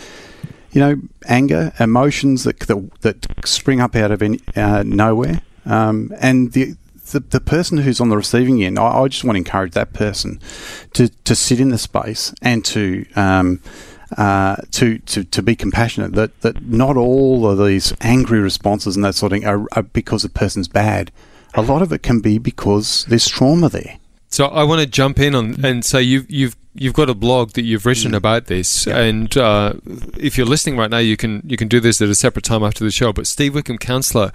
you 0.73 0.81
know, 0.81 0.97
anger, 1.27 1.73
emotions 1.81 2.45
that 2.45 2.61
that, 2.61 3.01
that 3.01 3.27
spring 3.45 3.81
up 3.81 3.97
out 3.97 4.13
of 4.13 4.23
any, 4.23 4.39
uh, 4.55 4.85
nowhere, 4.87 5.43
um, 5.67 6.13
and 6.21 6.53
the, 6.53 6.77
the 7.11 7.21
the 7.21 7.41
person 7.41 7.79
who's 7.79 8.01
on 8.01 8.09
the 8.09 8.17
receiving 8.17 8.63
end, 8.63 8.79
I, 8.79 9.01
I 9.03 9.09
just 9.09 9.25
want 9.25 9.37
to 9.37 9.39
encourage 9.39 9.73
that 9.73 9.93
person 9.93 10.41
to 10.95 11.09
to 11.09 11.35
sit 11.35 11.61
in 11.61 11.71
the 11.71 11.79
space 11.79 12.35
and 12.43 12.65
to. 12.67 13.07
Um, 13.17 13.61
uh, 14.19 14.57
to, 14.73 14.99
to, 14.99 15.23
to 15.23 15.41
be 15.41 15.55
compassionate 15.55 16.15
that, 16.15 16.41
that 16.41 16.61
not 16.65 16.97
all 16.97 17.49
of 17.49 17.65
these 17.65 17.95
angry 18.01 18.41
responses 18.41 18.97
and 18.97 19.05
that 19.05 19.15
sort 19.15 19.31
of 19.31 19.39
thing 19.39 19.47
are, 19.47 19.65
are 19.71 19.85
because 19.85 20.25
the 20.25 20.29
person's 20.29 20.67
bad. 20.67 21.13
A 21.55 21.63
lot 21.63 21.81
of 21.81 21.93
it 21.93 22.03
can 22.03 22.19
be 22.19 22.37
because 22.37 23.05
there's 23.05 23.29
trauma 23.29 23.69
there. 23.69 23.99
So 24.29 24.47
I 24.47 24.65
want 24.65 24.81
to 24.81 24.87
jump 24.89 25.21
in 25.21 25.35
on 25.37 25.65
and 25.65 25.85
say 25.85 26.03
you've 26.03 26.31
you've 26.31 26.57
you've 26.75 26.95
got 26.95 27.11
a 27.11 27.15
blog 27.15 27.53
that 27.53 27.63
you've 27.63 27.85
written 27.85 28.15
about 28.15 28.47
this, 28.47 28.87
and 28.87 29.37
uh, 29.37 29.75
if 30.17 30.39
you're 30.39 30.47
listening 30.47 30.77
right 30.77 30.91
now, 30.91 30.99
you 30.99 31.17
can 31.17 31.43
you 31.47 31.57
can 31.57 31.69
do 31.69 31.81
this 31.81 32.01
at 32.01 32.09
a 32.09 32.15
separate 32.15 32.45
time 32.45 32.63
after 32.63 32.85
the 32.85 32.91
show. 32.91 33.13
But 33.13 33.27
Steve 33.27 33.55
Wickham 33.55 33.79
Counselor 33.79 34.31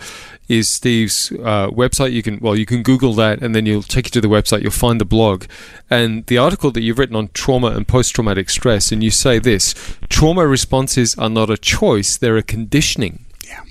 is 0.48 0.68
Steve's 0.68 1.32
uh, 1.32 1.70
website. 1.70 2.12
You 2.12 2.24
can 2.24 2.40
well 2.40 2.56
you 2.56 2.66
can 2.66 2.84
Google 2.84 3.14
that, 3.14 3.42
and 3.42 3.56
then 3.56 3.66
you'll 3.66 3.84
take 3.84 4.08
you 4.08 4.12
to 4.12 4.22
the 4.22 4.28
website. 4.28 4.62
You'll 4.62 4.72
find 4.72 5.00
the 5.00 5.06
blog 5.06 5.46
and 5.90 6.26
the 6.26 6.38
article 6.38 6.72
that 6.72 6.82
you've 6.82 7.00
written 7.00 7.16
on 7.16 7.30
trauma 7.34 7.68
and 7.68 7.88
post 7.88 8.14
traumatic 8.14 8.50
stress, 8.50 8.92
and 8.92 9.04
you 9.04 9.12
say 9.12 9.40
this: 9.40 9.74
trauma 10.10 10.46
responses 10.46 11.18
are 11.18 11.30
not 11.30 11.50
a 11.50 11.58
choice; 11.58 12.18
they're 12.18 12.38
a 12.38 12.44
conditioning. 12.44 13.26
Yeah. 13.48 13.64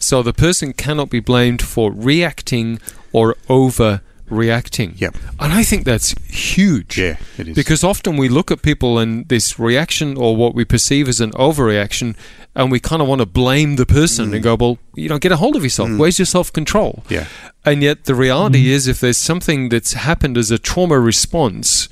So 0.00 0.22
the 0.22 0.32
person 0.32 0.72
cannot 0.72 1.10
be 1.10 1.20
blamed 1.20 1.62
for 1.62 1.92
reacting 1.92 2.80
or 3.12 3.36
over 3.48 4.00
reacting. 4.30 4.94
Yep. 4.96 5.16
And 5.40 5.52
I 5.52 5.62
think 5.62 5.84
that's 5.84 6.12
huge. 6.28 6.98
Yeah, 6.98 7.16
it 7.36 7.48
is. 7.48 7.54
Because 7.54 7.84
often 7.84 8.16
we 8.16 8.28
look 8.28 8.50
at 8.50 8.62
people 8.62 8.98
and 8.98 9.28
this 9.28 9.58
reaction 9.58 10.16
or 10.16 10.36
what 10.36 10.54
we 10.54 10.64
perceive 10.64 11.08
as 11.08 11.20
an 11.20 11.32
overreaction 11.32 12.16
and 12.54 12.72
we 12.72 12.80
kind 12.80 13.00
of 13.00 13.06
want 13.06 13.20
to 13.20 13.26
blame 13.26 13.76
the 13.76 13.86
person 13.86 14.34
and 14.34 14.40
mm. 14.40 14.42
go, 14.42 14.56
well, 14.56 14.78
you 14.94 15.08
know, 15.08 15.18
get 15.18 15.30
a 15.30 15.36
hold 15.36 15.54
of 15.54 15.62
yourself. 15.62 15.88
Mm. 15.90 15.98
Where's 15.98 16.18
your 16.18 16.26
self 16.26 16.52
control? 16.52 17.04
Yeah. 17.08 17.26
And 17.64 17.82
yet 17.82 18.04
the 18.04 18.14
reality 18.14 18.66
mm. 18.66 18.70
is 18.70 18.88
if 18.88 19.00
there's 19.00 19.16
something 19.16 19.68
that's 19.68 19.92
happened 19.92 20.36
as 20.36 20.50
a 20.50 20.58
trauma 20.58 20.98
response, 20.98 21.88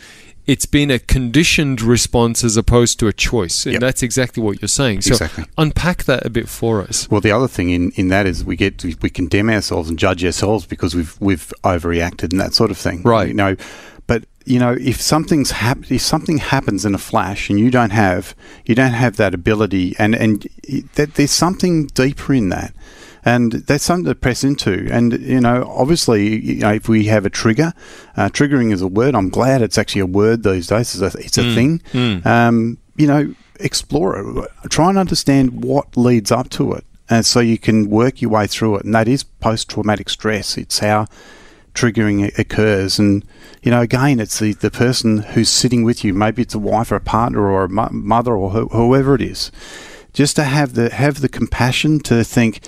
it's 0.47 0.67
been 0.67 0.91
a 0.91 0.99
conditioned 0.99 1.83
response 1.83 2.45
as 2.45 2.57
opposed 2.57 2.99
to 3.01 3.09
a 3.09 3.13
choice. 3.13 3.65
And 3.67 3.75
Yep. 3.75 3.81
that's 3.81 4.03
exactly 4.03 4.43
what 4.43 4.61
you're 4.63 4.69
saying. 4.69 5.03
So 5.03 5.13
Exactly. 5.13 5.45
unpack 5.59 6.05
that 6.05 6.25
a 6.25 6.31
bit 6.31 6.49
for 6.49 6.83
us. 6.83 7.09
Well, 7.11 7.21
the 7.21 7.33
other 7.33 7.49
thing 7.49 7.71
in, 7.71 7.91
in 7.93 8.09
that 8.09 8.27
is 8.27 8.45
we 8.45 8.57
get 8.57 8.83
we, 8.85 8.97
we 9.03 9.11
condemn 9.11 9.51
ourselves 9.51 9.89
and 9.89 9.99
judge 9.99 10.25
ourselves 10.25 10.67
because 10.67 10.95
we've 10.95 11.17
we've 11.21 11.53
overreacted 11.65 12.31
and 12.33 12.41
that 12.41 12.55
sort 12.55 12.71
of 12.71 12.79
thing. 12.79 13.03
Right. 13.03 13.29
You 13.29 13.35
know, 13.35 13.57
but 14.07 14.25
you 14.45 14.61
know 14.61 14.77
if 14.81 15.01
something's 15.01 15.51
hap- 15.51 15.91
if 15.91 16.01
something 16.01 16.39
happens 16.39 16.85
in 16.85 16.95
a 16.95 16.99
flash 16.99 17.51
and 17.51 17.59
you 17.59 17.69
don't 17.71 17.91
have 17.91 18.35
you 18.65 18.77
don't 18.77 18.93
have 18.93 19.17
that 19.17 19.35
ability 19.35 19.97
and 19.99 20.15
and 20.15 20.47
that 20.95 21.15
there's 21.15 21.33
something 21.33 21.87
deeper 21.89 22.33
in 22.33 22.51
that. 22.51 22.73
And 23.27 23.53
that's 23.53 23.83
something 23.83 24.05
to 24.05 24.15
press 24.15 24.45
into. 24.45 24.89
And, 24.91 25.13
you 25.15 25.41
know, 25.41 25.65
obviously, 25.69 26.41
you 26.43 26.61
know, 26.61 26.73
if 26.73 26.89
we 26.89 27.07
have 27.07 27.27
a 27.27 27.31
trigger, 27.31 27.75
uh, 28.17 28.29
triggering 28.29 28.73
is 28.73 28.81
a 28.81 28.87
word. 28.87 29.17
I'm 29.17 29.31
glad 29.31 29.63
it's 29.63 29.77
actually 29.77 30.03
a 30.03 30.07
word 30.07 30.45
these 30.45 30.69
days. 30.69 30.95
It's 30.95 31.15
a, 31.15 31.19
it's 31.19 31.37
a 31.37 31.43
thing. 31.55 31.83
Um, 32.25 32.79
you 32.97 33.09
know, 33.09 33.35
explore 33.59 34.17
it. 34.17 34.71
Try 34.71 34.91
and 34.91 34.97
understand 34.97 35.65
what 35.65 35.97
leads 35.97 36.31
up 36.31 36.51
to 36.51 36.73
it. 36.75 36.85
And 37.11 37.27
so 37.27 37.41
you 37.41 37.59
can 37.59 37.91
work 37.91 38.23
your 38.23 38.31
way 38.31 38.47
through 38.47 38.77
it. 38.77 38.85
And 38.85 38.95
that 38.95 39.09
is 39.09 39.25
post 39.25 39.71
traumatic 39.71 40.09
stress. 40.09 40.57
It's 40.57 40.79
how 40.79 41.07
triggering 41.75 42.37
occurs. 42.39 42.99
And, 42.99 43.25
you 43.63 43.71
know, 43.73 43.81
again, 43.81 44.21
it's 44.21 44.39
the, 44.39 44.53
the 44.55 44.71
person 44.71 45.19
who's 45.19 45.49
sitting 45.49 45.83
with 45.83 46.05
you. 46.05 46.15
Maybe 46.15 46.43
it's 46.43 46.55
a 46.55 46.61
wife 46.61 46.93
or 46.93 46.97
a 46.97 47.01
partner 47.01 47.41
or 47.49 47.65
a 47.65 47.69
mo- 47.69 47.91
mother 47.91 48.37
or 48.37 48.51
who, 48.51 48.69
whoever 48.69 49.17
it 49.17 49.23
is. 49.23 49.51
Just 50.17 50.35
to 50.37 50.45
have 50.45 50.73
the 50.73 50.89
have 50.95 51.21
the 51.21 51.29
compassion 51.29 52.01
to 52.01 52.25
think 52.25 52.61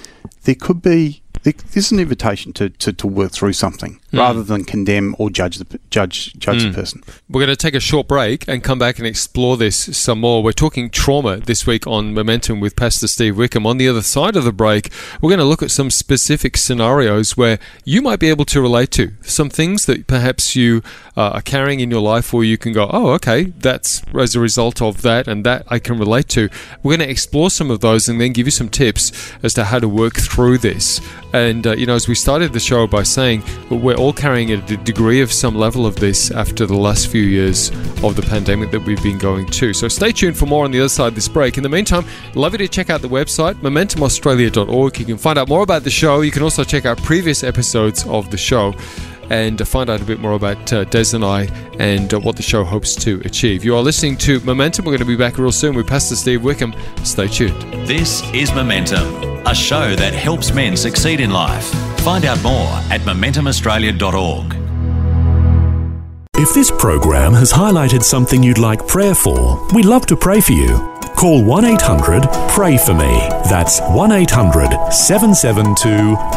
there 0.45 0.55
could 0.55 0.83
be 0.83 1.23
there- 1.45 1.55
this 1.73 1.87
is 1.87 1.93
an 1.93 1.99
invitation 1.99 2.53
to, 2.53 2.69
to, 2.69 2.93
to 2.93 3.07
work 3.07 3.33
through 3.33 3.55
something 3.55 3.99
rather 4.13 4.43
than 4.43 4.65
condemn 4.65 5.15
or 5.19 5.31
judge 5.31 5.59
the 5.59 5.81
judge 5.91 6.35
judge 6.35 6.63
the 6.63 6.73
person. 6.73 7.03
We're 7.29 7.41
going 7.41 7.55
to 7.55 7.57
take 7.57 7.75
a 7.75 7.81
short 7.81 8.09
break 8.09 8.47
and 8.49 8.63
come 8.65 8.79
back 8.79 8.99
and 8.99 9.07
explore 9.07 9.57
this 9.57 9.97
some 9.97 10.21
more. 10.21 10.43
We're 10.43 10.53
talking 10.53 10.91
trauma 10.91 11.39
this 11.39 11.67
week 11.67 11.87
on 11.87 12.15
Momentum 12.15 12.61
with 12.61 12.77
Pastor 12.77 13.07
Steve 13.07 13.37
Wickham. 13.37 13.67
On 13.67 13.77
the 13.77 13.89
other 13.89 14.03
side 14.03 14.37
of 14.37 14.45
the 14.45 14.53
break, 14.53 14.91
we're 15.21 15.31
going 15.31 15.39
to 15.39 15.45
look 15.45 15.63
at 15.63 15.71
some 15.71 15.91
specific 15.91 16.57
scenarios 16.57 17.37
where 17.37 17.59
you 17.85 18.01
might 18.01 18.19
be 18.19 18.29
able 18.29 18.45
to 18.47 18.61
relate 18.61 18.91
to 18.93 19.13
some 19.23 19.51
things 19.51 19.87
that 19.87 20.07
perhaps 20.07 20.57
you 20.57 20.83
uh, 21.17 21.31
are 21.31 21.43
carrying 21.43 21.81
in 21.81 21.91
your 21.91 22.01
life 22.01 22.33
where 22.33 22.45
you 22.45 22.57
can 22.57 22.73
go, 22.73 22.89
oh, 22.93 23.11
okay, 23.11 23.45
that's 23.59 24.03
as 24.15 24.35
a 24.35 24.41
result 24.41 24.81
of 24.81 25.03
that 25.03 25.29
and 25.29 25.45
that 25.45 25.65
I 25.69 25.79
can 25.79 25.99
relate 25.99 26.29
to. 26.29 26.49
We're 26.83 26.97
going 26.97 27.07
to 27.07 27.11
explore 27.11 27.51
some 27.51 27.71
of 27.71 27.81
those 27.81 28.09
and 28.09 28.21
then 28.21 28.33
give 28.33 28.47
you 28.47 28.53
some 28.53 28.69
tips 28.69 29.33
as 29.43 29.53
to 29.55 29.65
how 29.65 29.81
to 29.81 29.89
work 29.89 30.15
through 30.15 30.59
this. 30.59 31.01
And, 31.33 31.67
uh, 31.67 31.73
you 31.73 31.87
know, 31.87 31.95
as 31.95 32.09
we 32.09 32.15
started 32.15 32.53
the 32.53 32.61
show 32.61 32.87
by 32.87 33.03
saying, 33.03 33.43
we're 33.71 33.98
all 33.99 34.13
carrying 34.13 34.53
a 34.53 34.57
degree 34.79 35.21
of 35.21 35.33
some 35.33 35.55
level 35.55 35.85
of 35.85 35.97
this 35.97 36.31
after 36.31 36.65
the 36.65 36.77
last 36.77 37.09
few 37.09 37.23
years 37.23 37.71
of 38.03 38.17
the 38.17 38.23
pandemic 38.23 38.71
that 38.71 38.81
we've 38.81 39.03
been 39.03 39.19
going 39.19 39.47
to. 39.47 39.75
So 39.75 39.89
stay 39.89 40.13
tuned 40.13 40.39
for 40.39 40.47
more 40.47 40.65
on 40.65 40.71
the 40.71 40.79
other 40.79 40.89
side 40.89 41.09
of 41.09 41.15
this 41.15 41.29
break. 41.29 41.57
In 41.57 41.63
the 41.63 41.69
meantime, 41.69 42.05
love 42.35 42.53
you 42.53 42.59
to 42.59 42.69
check 42.69 42.91
out 42.91 43.03
the 43.03 43.09
website, 43.09 43.55
momentumaustralia.org. 43.57 44.99
You 44.99 45.05
can 45.05 45.19
find 45.19 45.39
out 45.39 45.49
more 45.49 45.63
about 45.63 45.83
the 45.83 45.91
show. 45.91 46.21
You 46.21 46.31
can 46.31 46.43
also 46.43 46.65
check 46.65 46.87
out 46.87 46.97
previous 46.99 47.43
episodes 47.43 48.07
of 48.07 48.31
the 48.31 48.39
show 48.39 48.73
and 49.31 49.67
find 49.67 49.91
out 49.91 50.01
a 50.01 50.05
bit 50.05 50.21
more 50.21 50.33
about 50.33 50.73
uh, 50.73 50.85
Des 50.85 51.15
and 51.15 51.25
I 51.25 51.45
and 51.79 52.13
uh, 52.13 52.21
what 52.21 52.37
the 52.37 52.43
show 52.43 52.65
hopes 52.65 52.95
to 52.97 53.21
achieve. 53.25 53.65
You 53.65 53.77
are 53.77 53.83
listening 53.83 54.17
to 54.19 54.41
Momentum. 54.41 54.85
We're 54.85 54.93
going 54.93 55.01
to 55.01 55.05
be 55.07 55.17
back 55.17 55.39
real 55.39 55.53
soon 55.53 55.75
with 55.75 55.87
Pastor 55.87 56.17
Steve 56.17 56.43
Wickham. 56.43 56.75
Stay 57.05 57.29
tuned. 57.29 57.61
This 57.87 58.23
is 58.33 58.53
Momentum, 58.53 59.47
a 59.47 59.55
show 59.55 59.95
that 59.97 60.15
helps 60.15 60.53
men 60.53 60.77
succeed 60.77 61.21
in 61.21 61.31
life. 61.31 61.69
Find 62.01 62.25
out 62.25 62.43
more 62.43 62.69
at 62.91 63.01
MomentumAustralia.org. 63.03 64.55
If 66.41 66.55
this 66.55 66.71
program 66.71 67.33
has 67.35 67.53
highlighted 67.53 68.05
something 68.05 68.43
you'd 68.43 68.59
like 68.59 68.87
prayer 68.87 69.15
for, 69.15 69.67
we'd 69.75 69.85
love 69.85 70.07
to 70.07 70.17
pray 70.17 70.41
for 70.41 70.53
you. 70.53 70.77
Call 71.17 71.45
1 71.45 71.65
800 71.65 72.29
Pray 72.51 72.79
For 72.79 72.95
Me. 72.95 73.29
That's 73.51 73.81
1 73.81 74.13
800 74.13 74.93
772 74.93 75.89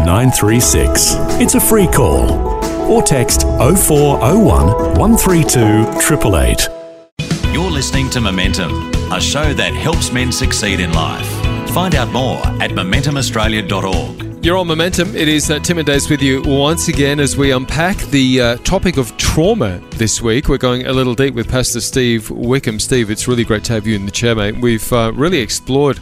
936. 0.04 1.14
It's 1.40 1.54
a 1.54 1.60
free 1.60 1.86
call. 1.86 2.51
Or 2.92 3.02
text 3.02 3.44
0401 3.44 4.98
132 5.00 5.60
888. 5.60 7.54
You're 7.54 7.72
listening 7.72 8.10
to 8.10 8.20
Momentum, 8.20 8.92
a 9.14 9.22
show 9.22 9.54
that 9.54 9.74
helps 9.74 10.12
men 10.12 10.30
succeed 10.30 10.82
in 10.82 10.92
life. 10.92 11.26
Find 11.70 11.96
out 11.96 12.10
more 12.10 12.46
at 12.62 12.72
MomentumAustralia.org. 12.72 14.44
You're 14.44 14.58
on 14.58 14.68
Momentum. 14.68 15.16
It 15.16 15.30
is 15.30 15.50
uh, 15.50 15.60
Tim 15.60 15.78
and 15.78 15.86
Des 15.86 16.02
with 16.10 16.22
you 16.22 16.42
once 16.42 16.90
again 16.90 17.22
as 17.22 17.38
we 17.38 17.52
unpack 17.52 17.96
the 18.08 18.42
uh, 18.42 18.56
topic 18.58 18.98
of 18.98 19.16
trauma 19.16 19.82
this 19.92 20.22
week. 20.22 20.50
We're 20.50 20.58
going 20.58 20.86
a 20.86 20.92
little 20.92 21.16
deep 21.16 21.34
with 21.34 21.48
Pastor 21.48 21.80
Steve 21.80 22.30
Wickham. 22.30 22.78
Steve, 22.78 23.10
it's 23.10 23.26
really 23.26 23.46
great 23.46 23.64
to 23.66 23.74
have 23.74 23.88
you 23.88 23.96
in 23.96 24.06
the 24.06 24.12
chair, 24.12 24.36
mate. 24.36 24.58
We've 24.58 24.92
uh, 24.92 25.14
really 25.16 25.38
explored 25.38 26.02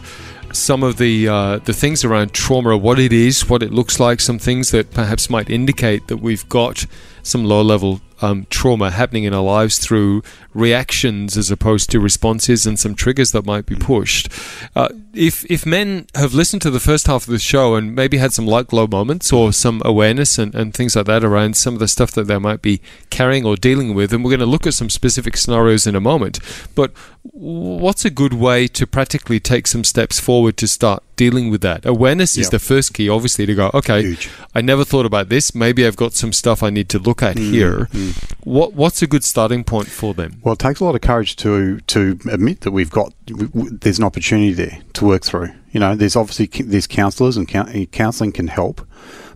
some 0.52 0.82
of 0.82 0.98
the 0.98 1.28
uh, 1.28 1.58
the 1.58 1.72
things 1.72 2.04
around 2.04 2.32
trauma, 2.32 2.76
what 2.76 2.98
it 2.98 3.12
is, 3.12 3.48
what 3.48 3.62
it 3.62 3.72
looks 3.72 4.00
like, 4.00 4.20
some 4.20 4.38
things 4.38 4.70
that 4.70 4.90
perhaps 4.92 5.30
might 5.30 5.50
indicate 5.50 6.08
that 6.08 6.18
we've 6.18 6.48
got 6.48 6.86
some 7.22 7.44
low 7.44 7.62
level 7.62 8.00
um, 8.20 8.46
trauma 8.50 8.90
happening 8.90 9.24
in 9.24 9.34
our 9.34 9.42
lives 9.42 9.78
through 9.78 10.22
reactions 10.54 11.36
as 11.36 11.50
opposed 11.50 11.90
to 11.90 12.00
responses 12.00 12.66
and 12.66 12.78
some 12.78 12.94
triggers 12.94 13.32
that 13.32 13.44
might 13.44 13.66
be 13.66 13.74
pushed. 13.76 14.28
Uh, 14.74 14.88
if 15.12 15.44
if 15.50 15.66
men 15.66 16.06
have 16.14 16.34
listened 16.34 16.62
to 16.62 16.70
the 16.70 16.80
first 16.80 17.06
half 17.06 17.24
of 17.24 17.32
the 17.32 17.38
show 17.38 17.74
and 17.74 17.94
maybe 17.94 18.18
had 18.18 18.32
some 18.32 18.46
light 18.46 18.68
glow 18.68 18.86
moments 18.86 19.32
or 19.32 19.52
some 19.52 19.82
awareness 19.84 20.38
and, 20.38 20.54
and 20.54 20.74
things 20.74 20.94
like 20.94 21.06
that 21.06 21.24
around 21.24 21.56
some 21.56 21.74
of 21.74 21.80
the 21.80 21.88
stuff 21.88 22.12
that 22.12 22.26
they 22.26 22.38
might 22.38 22.62
be 22.62 22.80
carrying 23.10 23.44
or 23.44 23.56
dealing 23.56 23.94
with, 23.94 24.12
and 24.12 24.24
we're 24.24 24.30
going 24.30 24.40
to 24.40 24.46
look 24.46 24.66
at 24.66 24.74
some 24.74 24.90
specific 24.90 25.36
scenarios 25.36 25.86
in 25.86 25.96
a 25.96 26.00
moment. 26.00 26.38
But 26.74 26.92
what's 27.22 28.04
a 28.04 28.10
good 28.10 28.34
way 28.34 28.66
to 28.68 28.86
practically 28.86 29.40
take 29.40 29.66
some 29.66 29.84
steps 29.84 30.20
forward 30.20 30.56
to 30.58 30.68
start 30.68 31.02
dealing 31.20 31.50
with 31.50 31.60
that? 31.60 31.84
Awareness 31.84 32.38
is 32.38 32.48
the 32.48 32.58
first 32.58 32.94
key, 32.94 33.06
obviously, 33.10 33.44
to 33.44 33.54
go, 33.54 33.70
okay, 33.74 34.00
Huge. 34.00 34.30
I 34.54 34.62
never 34.62 34.86
thought 34.86 35.04
about 35.04 35.28
this. 35.28 35.54
Maybe 35.54 35.86
I've 35.86 36.00
got 36.04 36.14
some 36.14 36.32
stuff 36.32 36.62
I 36.62 36.70
need 36.70 36.88
to 36.88 36.98
look 36.98 37.22
at 37.22 37.36
mm, 37.36 37.50
here. 37.50 37.88
Mm. 37.92 38.34
What 38.44 38.72
What's 38.72 39.02
a 39.02 39.06
good 39.06 39.22
starting 39.22 39.62
point 39.62 39.88
for 39.88 40.14
them? 40.14 40.40
Well, 40.42 40.54
it 40.54 40.58
takes 40.58 40.80
a 40.80 40.84
lot 40.86 40.94
of 40.94 41.02
courage 41.02 41.36
to 41.36 41.80
to 41.80 42.18
admit 42.30 42.62
that 42.62 42.70
we've 42.70 42.90
got 42.90 43.12
w- 43.26 43.48
w- 43.48 43.78
there's 43.82 43.98
an 43.98 44.04
opportunity 44.04 44.54
there 44.54 44.78
to 44.94 45.04
work 45.04 45.22
through. 45.22 45.50
You 45.72 45.80
know, 45.80 45.94
there's 45.94 46.16
obviously 46.16 46.46
there's 46.64 46.86
counsellors 46.86 47.36
and 47.36 47.46
coun- 47.46 47.86
counselling 47.92 48.32
can 48.32 48.48
help, 48.48 48.80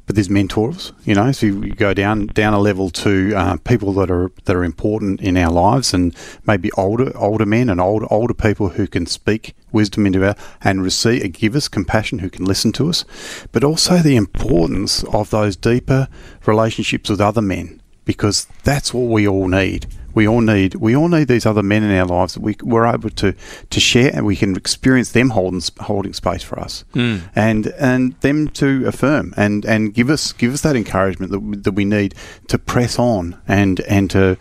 but 0.06 0.14
there's 0.14 0.30
mentors. 0.30 0.92
You 1.04 1.14
know, 1.14 1.32
so 1.32 1.46
you 1.46 1.74
go 1.74 1.94
down 1.94 2.26
down 2.26 2.54
a 2.54 2.60
level 2.60 2.90
to 2.90 3.32
uh, 3.34 3.56
people 3.58 3.92
that 3.94 4.10
are 4.10 4.30
that 4.44 4.56
are 4.56 4.64
important 4.64 5.20
in 5.20 5.36
our 5.36 5.50
lives, 5.50 5.94
and 5.94 6.14
maybe 6.46 6.70
older 6.72 7.16
older 7.16 7.46
men 7.46 7.68
and 7.68 7.80
older 7.80 8.06
older 8.10 8.34
people 8.34 8.70
who 8.70 8.86
can 8.86 9.06
speak 9.06 9.54
wisdom 9.72 10.06
into 10.06 10.26
our 10.26 10.36
and 10.62 10.82
receive 10.82 11.32
give 11.32 11.56
us 11.56 11.68
compassion, 11.68 12.20
who 12.20 12.30
can 12.30 12.44
listen 12.44 12.72
to 12.72 12.88
us, 12.88 13.04
but 13.52 13.64
also 13.64 13.98
the 13.98 14.16
importance 14.16 15.04
of 15.04 15.30
those 15.30 15.56
deeper 15.56 16.08
relationships 16.46 17.10
with 17.10 17.20
other 17.20 17.42
men 17.42 17.80
because 18.04 18.46
that's 18.62 18.92
what 18.92 19.08
we 19.08 19.26
all 19.26 19.48
need. 19.48 19.86
We 20.14 20.28
all 20.28 20.40
need 20.40 20.76
we 20.76 20.94
all 20.96 21.08
need 21.08 21.28
these 21.28 21.46
other 21.46 21.62
men 21.62 21.82
in 21.82 21.90
our 21.96 22.06
lives 22.06 22.34
that 22.34 22.40
we 22.40 22.56
we're 22.62 22.86
able 22.86 23.10
to 23.10 23.34
to 23.70 23.80
share 23.80 24.10
and 24.14 24.24
we 24.24 24.36
can 24.36 24.56
experience 24.56 25.12
them 25.12 25.30
holding 25.30 25.62
holding 25.80 26.12
space 26.12 26.42
for 26.42 26.58
us 26.58 26.84
and 26.94 27.66
and 27.78 28.14
them 28.20 28.48
to 28.48 28.86
affirm 28.86 29.34
and 29.36 29.64
and 29.64 29.94
give 29.94 30.10
us 30.10 30.32
give 30.32 30.52
us 30.52 30.60
that 30.62 30.76
encouragement 30.76 31.32
that 31.32 31.40
we, 31.40 31.56
that 31.56 31.72
we 31.72 31.84
need 31.84 32.14
to 32.48 32.58
press 32.58 32.98
on 32.98 33.40
and 33.48 33.80
and 33.80 34.10
to 34.10 34.36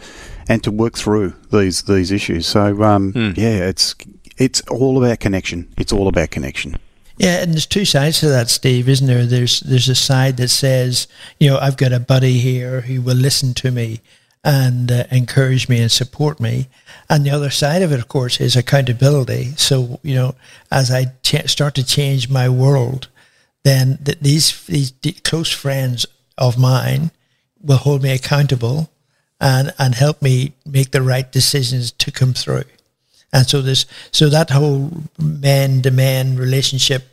and 0.48 0.64
to 0.64 0.72
work 0.72 0.96
through 0.96 1.34
these 1.52 1.84
these 1.84 2.12
issues. 2.12 2.46
So 2.46 2.84
um, 2.84 3.14
yeah, 3.36 3.66
it's 3.68 3.96
it's 4.38 4.62
all 4.70 5.04
about 5.04 5.20
connection. 5.20 5.72
It's 5.78 5.94
all 5.94 6.08
about 6.08 6.32
connection. 6.32 6.78
Yeah, 7.18 7.42
and 7.44 7.54
there's 7.54 7.68
two 7.68 7.86
sides 7.86 8.20
to 8.22 8.30
that, 8.30 8.50
Steve, 8.50 8.90
isn't 8.90 9.08
there? 9.08 9.26
There's 9.26 9.60
there's 9.62 9.90
a 9.90 9.96
side 9.96 10.38
that 10.38 10.50
says, 10.50 11.08
you 11.40 11.50
know, 11.50 11.60
I've 11.60 11.78
got 11.78 11.94
a 11.94 12.00
buddy 12.00 12.40
here 12.40 12.82
who 12.82 13.02
will 13.02 13.16
listen 13.16 13.54
to 13.56 13.72
me, 13.72 14.02
and 14.44 14.92
uh, 14.92 15.06
encourage 15.10 15.70
me 15.70 15.80
and 15.80 15.92
support 15.92 16.40
me. 16.40 16.68
And 17.10 17.26
the 17.26 17.32
other 17.32 17.50
side 17.50 17.82
of 17.82 17.92
it, 17.92 18.00
of 18.00 18.08
course, 18.08 18.42
is 18.42 18.56
accountability. 18.56 19.54
So, 19.56 20.00
you 20.04 20.16
know, 20.16 20.36
as 20.72 20.92
I 20.92 21.06
ch- 21.24 21.50
start 21.50 21.76
to 21.76 21.86
change 21.86 22.30
my 22.30 22.50
world, 22.50 23.08
then 23.64 24.00
th- 24.04 24.20
these, 24.20 24.66
these 24.66 24.92
d- 24.92 25.14
close 25.14 25.52
friends 25.52 26.06
of 26.38 26.58
mine 26.58 27.12
will 27.62 27.78
hold 27.78 28.04
me 28.04 28.12
accountable 28.12 28.90
and, 29.40 29.74
and 29.80 29.96
help 29.96 30.22
me 30.22 30.54
make 30.66 30.92
the 30.92 31.02
right 31.02 31.32
decisions 31.32 31.92
to 31.92 32.12
come 32.12 32.34
through. 32.34 32.64
And 33.32 33.48
so 33.48 33.62
this, 33.62 33.86
so 34.12 34.30
that 34.30 34.52
whole 34.52 34.92
man 35.18 35.82
to 35.82 35.92
man 35.92 36.36
relationship 36.36 37.04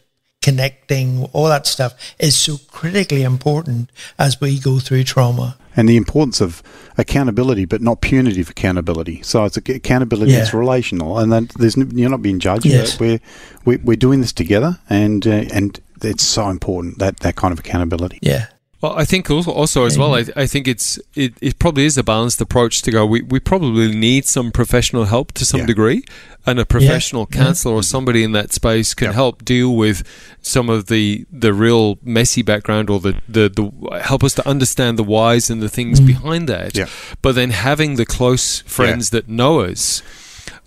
connecting, 0.42 1.24
all 1.32 1.48
that 1.48 1.66
stuff 1.66 1.94
is 2.18 2.36
so 2.36 2.58
critically 2.70 3.22
important 3.22 3.90
as 4.18 4.40
we 4.40 4.58
go 4.58 4.78
through 4.78 5.04
trauma. 5.04 5.56
And 5.80 5.88
the 5.88 5.96
importance 5.96 6.44
of 6.44 6.62
accountability, 6.98 7.64
but 7.64 7.80
not 7.80 8.00
punitive 8.02 8.50
accountability. 8.50 9.22
So 9.22 9.44
it's 9.46 9.56
accountability 9.56 10.32
Yeah. 10.32 10.50
relational, 10.52 11.18
and 11.18 11.32
then 11.32 11.48
there's 11.58 11.76
you're 11.76 12.10
not 12.10 12.20
being 12.22 12.38
judged. 12.38 12.66
Yes. 12.66 13.00
We're, 13.00 13.18
we're 13.64 13.80
we're 13.84 13.96
doing 13.96 14.20
this 14.20 14.32
together, 14.32 14.78
and 14.90 15.26
uh, 15.26 15.56
and 15.56 15.80
it's 16.02 16.22
so 16.24 16.50
important 16.50 16.98
that 16.98 17.20
that 17.20 17.34
kind 17.36 17.52
of 17.52 17.58
accountability. 17.58 18.18
Yeah. 18.20 18.46
Well, 18.80 18.94
I 18.96 19.04
think 19.04 19.30
also, 19.30 19.50
also 19.52 19.84
as 19.84 19.98
well, 19.98 20.12
mm-hmm. 20.12 20.38
I, 20.38 20.42
I 20.42 20.46
think 20.46 20.66
it's 20.66 20.98
it, 21.14 21.34
it 21.42 21.58
probably 21.58 21.84
is 21.84 21.98
a 21.98 22.02
balanced 22.02 22.40
approach 22.40 22.80
to 22.82 22.90
go. 22.90 23.04
We, 23.04 23.20
we 23.20 23.38
probably 23.38 23.94
need 23.94 24.24
some 24.24 24.50
professional 24.50 25.04
help 25.04 25.32
to 25.32 25.44
some 25.44 25.60
Yeah. 25.60 25.66
degree, 25.66 26.04
and 26.46 26.58
a 26.58 26.64
professional 26.64 27.28
Yeah. 27.30 27.44
counselor 27.44 27.74
or 27.74 27.82
somebody 27.82 28.22
in 28.22 28.32
that 28.32 28.54
space 28.54 28.94
can 28.94 29.12
help 29.12 29.44
deal 29.44 29.76
with 29.76 30.02
some 30.40 30.70
of 30.70 30.86
the 30.86 31.26
the 31.30 31.52
real 31.52 31.98
messy 32.02 32.42
background 32.42 32.88
or 32.88 33.00
the 33.00 33.20
the, 33.28 33.50
the 33.50 34.00
help 34.00 34.24
us 34.24 34.32
to 34.34 34.48
understand 34.48 34.98
the 34.98 35.04
whys 35.04 35.50
and 35.50 35.60
the 35.60 35.68
things 35.68 35.98
mm-hmm. 35.98 36.06
behind 36.06 36.48
that. 36.48 36.74
Yeah. 36.74 36.86
But 37.20 37.34
then 37.34 37.50
having 37.50 37.96
the 37.96 38.06
close 38.06 38.60
friends 38.60 39.10
that 39.10 39.28
know 39.28 39.60
us 39.60 40.02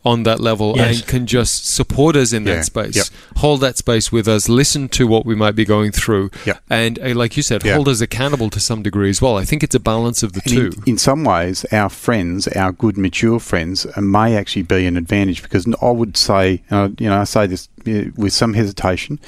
on 0.06 0.24
that 0.24 0.40
level 0.40 0.74
Yes. 0.76 0.98
and 1.00 1.08
can 1.08 1.26
just 1.26 1.66
support 1.74 2.16
us 2.16 2.34
in 2.34 2.46
Yeah. 2.46 2.56
that 2.56 2.66
space, 2.66 2.96
Yep. 2.96 3.06
hold 3.38 3.62
that 3.62 3.78
space 3.78 4.12
with 4.12 4.28
us, 4.28 4.50
listen 4.50 4.90
to 4.90 5.08
what 5.08 5.26
we 5.26 5.36
might 5.36 5.56
be 5.56 5.66
going 5.66 5.92
through, 5.92 6.30
Yep. 6.46 6.60
and 6.70 7.00
uh, 7.00 7.14
like 7.16 7.38
you 7.38 7.44
said, 7.44 7.64
Yeah. 7.64 7.76
hold 7.76 7.88
us 7.88 8.02
accountable 8.02 8.50
to 8.50 8.60
some 8.60 8.82
degree 8.84 9.10
as 9.10 9.22
well. 9.22 9.38
I 9.38 9.46
think 9.46 9.64
it's 9.64 9.76
a 9.76 9.80
balance 9.80 10.22
of 10.24 10.34
the 10.34 10.42
And 10.46 10.54
two. 10.54 10.72
in, 10.86 10.94
in 10.94 10.98
some 10.98 11.24
ways, 11.24 11.66
our 11.72 11.90
friends, 11.90 12.48
our 12.50 12.72
good, 12.72 12.98
mature 12.98 13.40
friends, 13.40 13.86
uh, 13.96 14.02
may 14.02 14.36
actually 14.36 14.64
be 14.64 14.86
an 14.86 14.98
advantage 14.98 15.42
because 15.42 15.66
I 15.82 15.92
would 15.92 16.18
say, 16.18 16.64
uh, 16.70 16.90
you 17.00 17.08
know, 17.10 17.22
I 17.22 17.24
say 17.24 17.48
this 17.48 17.70
uh, 17.88 18.12
with 18.16 18.32
some 18.34 18.54
hesitation, 18.54 19.20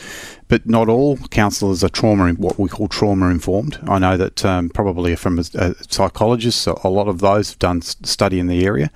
but 0.48 0.65
not 0.67 0.88
all 0.88 1.17
counsellors 1.29 1.84
are 1.84 1.89
trauma, 1.89 2.32
what 2.34 2.58
we 2.60 2.70
call 2.70 2.88
trauma 2.88 3.29
informed. 3.29 3.77
I 3.88 4.00
know 4.00 4.15
that 4.15 4.46
um, 4.46 4.70
probably 4.70 5.15
from 5.15 5.39
a, 5.39 5.44
a 5.55 5.75
psychologist, 5.89 6.65
a 6.67 6.88
lot 6.88 7.08
of 7.08 7.20
those 7.20 7.50
have 7.50 7.60
done 7.60 7.82
study 7.82 8.39
in 8.39 8.48
the 8.48 8.63
area. 8.65 8.91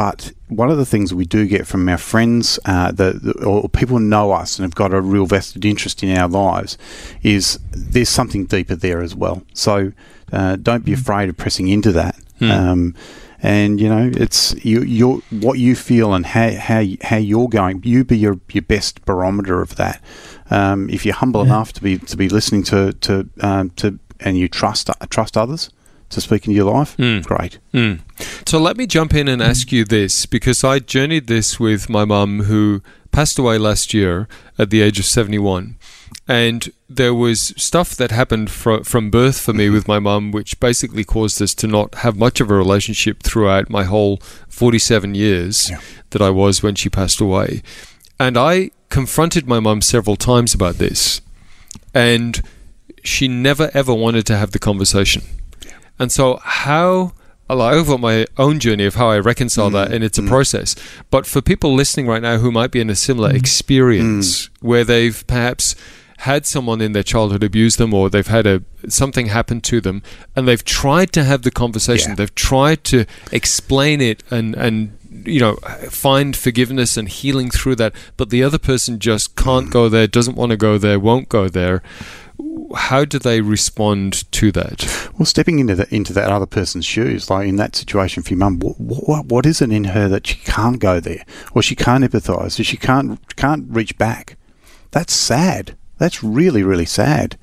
But 0.00 0.32
one 0.48 0.70
of 0.70 0.78
the 0.78 0.86
things 0.86 1.12
we 1.12 1.26
do 1.26 1.46
get 1.46 1.66
from 1.66 1.86
our 1.86 1.98
friends, 1.98 2.58
uh, 2.64 2.90
the, 2.90 3.12
the, 3.22 3.44
or 3.44 3.68
people 3.68 3.98
who 3.98 4.02
know 4.02 4.32
us 4.32 4.58
and 4.58 4.64
have 4.64 4.74
got 4.74 4.94
a 4.94 5.00
real 5.02 5.26
vested 5.26 5.62
interest 5.66 6.02
in 6.02 6.16
our 6.16 6.26
lives, 6.26 6.78
is 7.22 7.60
there's 7.72 8.08
something 8.08 8.46
deeper 8.46 8.74
there 8.74 9.02
as 9.02 9.14
well. 9.14 9.42
So 9.52 9.92
uh, 10.32 10.56
don't 10.56 10.86
be 10.86 10.94
afraid 10.94 11.28
of 11.28 11.36
pressing 11.36 11.68
into 11.68 11.92
that. 11.92 12.18
Um, 12.40 12.94
and 13.42 13.78
you 13.78 13.90
know, 13.90 14.10
it's 14.14 14.54
you, 14.64 14.80
you're 14.80 15.18
what 15.28 15.58
you 15.58 15.76
feel 15.76 16.14
and 16.14 16.24
how 16.24 16.50
how 16.52 16.82
how 17.02 17.18
you're 17.18 17.50
going. 17.50 17.82
You 17.84 18.02
be 18.02 18.16
your 18.16 18.40
your 18.52 18.62
best 18.62 19.04
barometer 19.04 19.60
of 19.60 19.76
that. 19.76 20.02
Um, 20.48 20.88
if 20.88 21.04
you're 21.04 21.14
humble 21.14 21.42
enough 21.42 21.74
to 21.74 21.82
be 21.82 21.98
to 21.98 22.16
be 22.16 22.30
listening 22.30 22.62
to 22.62 22.94
to 22.94 23.28
um, 23.42 23.68
to 23.76 23.98
and 24.20 24.38
you 24.38 24.48
trust 24.48 24.88
trust 25.10 25.36
others 25.36 25.68
to 26.10 26.20
speak 26.20 26.46
into 26.46 26.56
your 26.56 26.70
life, 26.72 26.96
great. 26.96 27.58
Mm. 27.72 28.00
So 28.46 28.58
let 28.58 28.76
me 28.76 28.86
jump 28.86 29.14
in 29.14 29.28
and 29.28 29.40
ask 29.42 29.72
you 29.72 29.84
this 29.84 30.26
because 30.26 30.62
I 30.64 30.78
journeyed 30.80 31.26
this 31.26 31.58
with 31.58 31.88
my 31.88 32.04
mum 32.04 32.40
who 32.44 32.82
passed 33.12 33.38
away 33.38 33.58
last 33.58 33.94
year 33.94 34.28
at 34.58 34.70
the 34.70 34.82
age 34.82 34.98
of 34.98 35.04
71. 35.06 35.76
And 36.28 36.70
there 36.88 37.14
was 37.14 37.52
stuff 37.56 37.96
that 37.96 38.10
happened 38.12 38.50
fro- 38.50 38.84
from 38.84 39.10
birth 39.10 39.40
for 39.40 39.52
me 39.52 39.68
with 39.68 39.88
my 39.88 39.98
mum, 39.98 40.30
which 40.30 40.60
basically 40.60 41.02
caused 41.04 41.40
us 41.42 41.54
to 41.54 41.66
not 41.66 41.96
have 41.96 42.16
much 42.16 42.40
of 42.40 42.50
a 42.50 42.54
relationship 42.54 43.22
throughout 43.22 43.68
my 43.70 43.82
whole 43.84 44.18
47 44.48 45.14
years 45.16 45.70
Yeah. 45.70 45.80
that 46.10 46.22
I 46.22 46.30
was 46.30 46.62
when 46.62 46.74
she 46.76 46.88
passed 46.88 47.20
away. 47.20 47.62
And 48.18 48.36
I 48.36 48.70
confronted 48.90 49.48
my 49.48 49.58
mum 49.60 49.80
several 49.82 50.14
times 50.16 50.54
about 50.54 50.76
this. 50.78 51.20
And 51.94 52.40
she 53.02 53.26
never 53.28 53.70
ever 53.74 53.94
wanted 53.94 54.26
to 54.26 54.36
have 54.36 54.50
the 54.52 54.58
conversation. 54.58 55.22
And 56.00 56.10
so, 56.10 56.40
how 56.42 57.12
well, 57.48 57.62
I've 57.62 57.86
got 57.86 58.00
my 58.00 58.26
own 58.38 58.60
journey 58.60 58.84
of 58.86 58.94
how 58.94 59.10
I 59.10 59.18
reconcile 59.18 59.70
that, 59.70 59.90
mm, 59.90 59.94
and 59.94 60.04
it's 60.04 60.18
a 60.18 60.22
mm. 60.22 60.28
process. 60.28 60.76
But 61.10 61.26
for 61.26 61.40
people 61.40 61.74
listening 61.74 62.06
right 62.06 62.22
now 62.22 62.38
who 62.38 62.52
might 62.52 62.70
be 62.70 62.80
in 62.80 62.88
a 62.90 62.94
similar 62.94 63.30
mm. 63.30 63.36
experience 63.36 64.48
where 64.60 64.84
they've 64.84 65.26
perhaps 65.26 65.74
had 66.18 66.46
someone 66.46 66.80
in 66.80 66.92
their 66.92 67.02
childhood 67.02 67.42
abuse 67.42 67.76
them, 67.76 67.92
or 67.92 68.08
they've 68.08 68.26
had 68.26 68.46
a 68.46 68.62
something 68.88 69.26
happen 69.26 69.60
to 69.62 69.80
them, 69.80 70.02
and 70.36 70.46
they've 70.46 70.64
tried 70.64 71.12
to 71.12 71.24
have 71.24 71.42
the 71.42 71.50
conversation, 71.50 72.10
Yeah. 72.10 72.16
they've 72.16 72.34
tried 72.34 72.84
to 72.84 73.04
explain 73.32 74.00
it, 74.00 74.22
and 74.30 74.54
and 74.54 74.96
you 75.24 75.40
know 75.40 75.56
find 75.88 76.36
forgiveness 76.36 76.96
and 76.96 77.08
healing 77.08 77.50
through 77.50 77.76
that, 77.76 77.92
but 78.16 78.30
the 78.30 78.44
other 78.44 78.58
person 78.58 78.98
just 78.98 79.34
can't 79.34 79.70
go 79.70 79.88
there, 79.88 80.06
doesn't 80.06 80.36
want 80.36 80.50
to 80.50 80.56
go 80.56 80.78
there, 80.78 81.00
won't 81.00 81.28
go 81.28 81.48
there. 81.48 81.82
How 82.74 83.04
do 83.04 83.18
they 83.18 83.40
respond 83.40 84.30
to 84.32 84.52
that? 84.52 85.10
Well, 85.18 85.26
stepping 85.26 85.58
into 85.58 85.74
the, 85.74 85.94
into 85.94 86.12
that 86.12 86.30
other 86.30 86.46
person's 86.46 86.84
shoes, 86.84 87.28
like 87.28 87.48
in 87.48 87.56
that 87.56 87.74
situation 87.74 88.22
for 88.22 88.30
your 88.30 88.38
mum, 88.38 88.60
what, 88.60 88.78
what, 88.78 89.26
what 89.26 89.46
is 89.46 89.60
it 89.60 89.72
in 89.72 89.84
her 89.84 90.08
that 90.08 90.26
she 90.26 90.36
can't 90.36 90.78
go 90.78 91.00
there, 91.00 91.24
or 91.52 91.62
she 91.62 91.74
can't 91.74 92.04
empathise, 92.04 92.60
or 92.60 92.64
she 92.64 92.76
can't 92.76 93.36
can't 93.36 93.66
reach 93.68 93.98
back? 93.98 94.36
That's 94.92 95.12
sad. 95.12 95.76
That's 95.98 96.22
really 96.22 96.62
really 96.62 96.86
sad, 96.86 97.36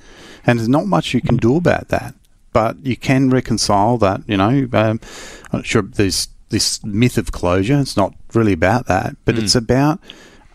and 0.45 0.59
there's 0.59 0.69
not 0.69 0.87
much 0.87 1.13
you 1.13 1.21
can 1.21 1.37
do 1.37 1.55
about 1.55 1.89
that. 1.89 2.15
But 2.53 2.77
you 2.83 2.95
can 2.95 3.29
reconcile 3.29 3.97
that. 3.97 4.21
You 4.27 4.37
know, 4.37 4.67
um, 4.73 4.99
I'm 5.51 5.59
not 5.59 5.65
sure 5.65 5.81
there's 5.81 6.29
this 6.49 6.83
myth 6.83 7.17
of 7.17 7.31
closure. 7.31 7.79
It's 7.79 7.97
not 7.97 8.15
really 8.33 8.53
about 8.53 8.87
that, 8.87 9.15
but 9.25 9.37
it's 9.37 9.55
about 9.55 9.99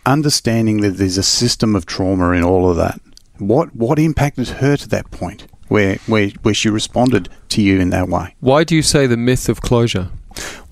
understanding 0.06 0.80
that 0.80 0.92
there's 0.92 1.18
a 1.18 1.22
system 1.22 1.76
of 1.76 1.86
trauma 1.86 2.30
in 2.30 2.42
all 2.42 2.68
of 2.68 2.76
that. 2.76 3.00
What 3.48 3.74
what 3.74 3.98
impacted 3.98 4.48
her 4.48 4.76
to 4.76 4.88
that 4.88 5.10
point 5.10 5.46
where 5.68 5.96
where 6.06 6.28
where 6.42 6.54
she 6.54 6.68
responded 6.68 7.28
to 7.50 7.62
you 7.62 7.80
in 7.80 7.90
that 7.90 8.08
way? 8.08 8.34
Why 8.40 8.64
do 8.64 8.74
you 8.76 8.82
say 8.82 9.06
the 9.06 9.16
myth 9.16 9.48
of 9.48 9.60
closure? 9.60 10.08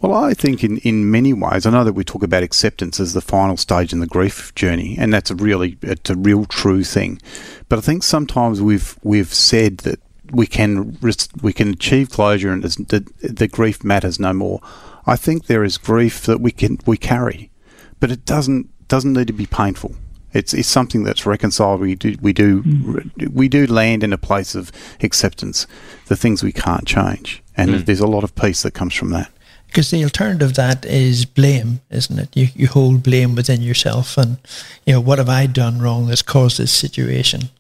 Well, 0.01 0.15
I 0.15 0.33
think 0.33 0.65
in, 0.65 0.79
in 0.79 1.11
many 1.11 1.35
ways, 1.35 1.67
I 1.67 1.71
know 1.71 1.85
that 1.85 1.93
we 1.93 2.05
talk 2.05 2.23
about 2.23 2.43
acceptance 2.43 2.99
as 2.99 3.13
the 3.13 3.21
final 3.21 3.59
stage 3.59 3.93
in 3.93 4.01
the 4.01 4.07
grief 4.07 4.55
journey, 4.55 4.97
and 4.99 5.13
that's 5.13 5.31
a 5.31 5.35
really 5.35 5.77
it's 5.83 6.09
a 6.09 6.17
real 6.17 6.47
true 6.47 6.85
thing. 6.85 7.21
But 7.69 7.79
I 7.79 7.83
think 7.83 8.03
sometimes 8.03 8.63
we've 8.63 8.99
we've 9.03 9.33
said 9.33 9.79
that 9.79 10.01
we 10.33 10.47
can 10.47 10.97
we 11.43 11.53
can 11.53 11.69
achieve 11.69 12.11
closure 12.11 12.53
and 12.53 12.63
the, 12.63 13.07
the 13.21 13.49
grief 13.49 13.85
matters 13.85 14.19
no 14.19 14.33
more. 14.33 14.61
I 15.07 15.17
think 15.17 15.47
there 15.47 15.65
is 15.65 15.77
grief 15.77 16.23
that 16.23 16.41
we 16.41 16.53
can 16.53 16.79
we 16.87 16.97
carry, 16.97 17.51
but 17.99 18.11
it 18.11 18.25
doesn't 18.25 18.71
doesn't 18.89 19.13
need 19.13 19.27
to 19.27 19.33
be 19.33 19.47
painful. 19.47 19.95
It's, 20.33 20.55
it's 20.55 20.69
something 20.69 21.03
that's 21.03 21.27
reconciled. 21.27 21.81
We 21.81 21.95
do 21.95 22.17
we 22.21 22.33
do 22.33 23.11
we 23.33 23.49
do 23.49 23.67
land 23.67 24.05
in 24.05 24.13
a 24.13 24.19
place 24.19 24.55
of 24.55 24.71
acceptance, 25.03 25.67
the 26.07 26.17
things 26.17 26.43
we 26.43 26.53
can't 26.53 26.87
change, 26.87 27.43
and 27.57 27.75
there's 27.75 28.01
a 28.01 28.07
lot 28.07 28.25
of 28.25 28.35
peace 28.35 28.63
that 28.63 28.73
comes 28.73 28.95
from 28.95 29.11
that. 29.11 29.31
Because 29.67 29.91
the 29.91 30.03
alternative 30.03 30.55
that 30.55 30.85
is 30.85 31.25
blame, 31.25 31.81
isn't 31.91 32.19
it? 32.19 32.37
You 32.37 32.49
you 32.55 32.69
hold 32.69 33.03
blame 33.03 33.35
within 33.35 33.63
yourself, 33.63 34.17
and 34.17 34.39
you 34.87 34.93
know 34.93 35.01
what 35.01 35.19
have 35.19 35.29
I 35.29 35.47
done 35.47 35.81
wrong 35.81 36.07
that's 36.07 36.23
caused 36.23 36.59
this 36.59 36.73
situation, 36.73 37.51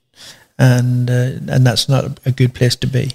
and 0.58 1.10
uh, 1.10 1.38
and 1.48 1.66
that's 1.66 1.88
not 1.88 2.20
a 2.24 2.30
good 2.30 2.54
place 2.54 2.76
to 2.76 2.86
be. 2.86 3.12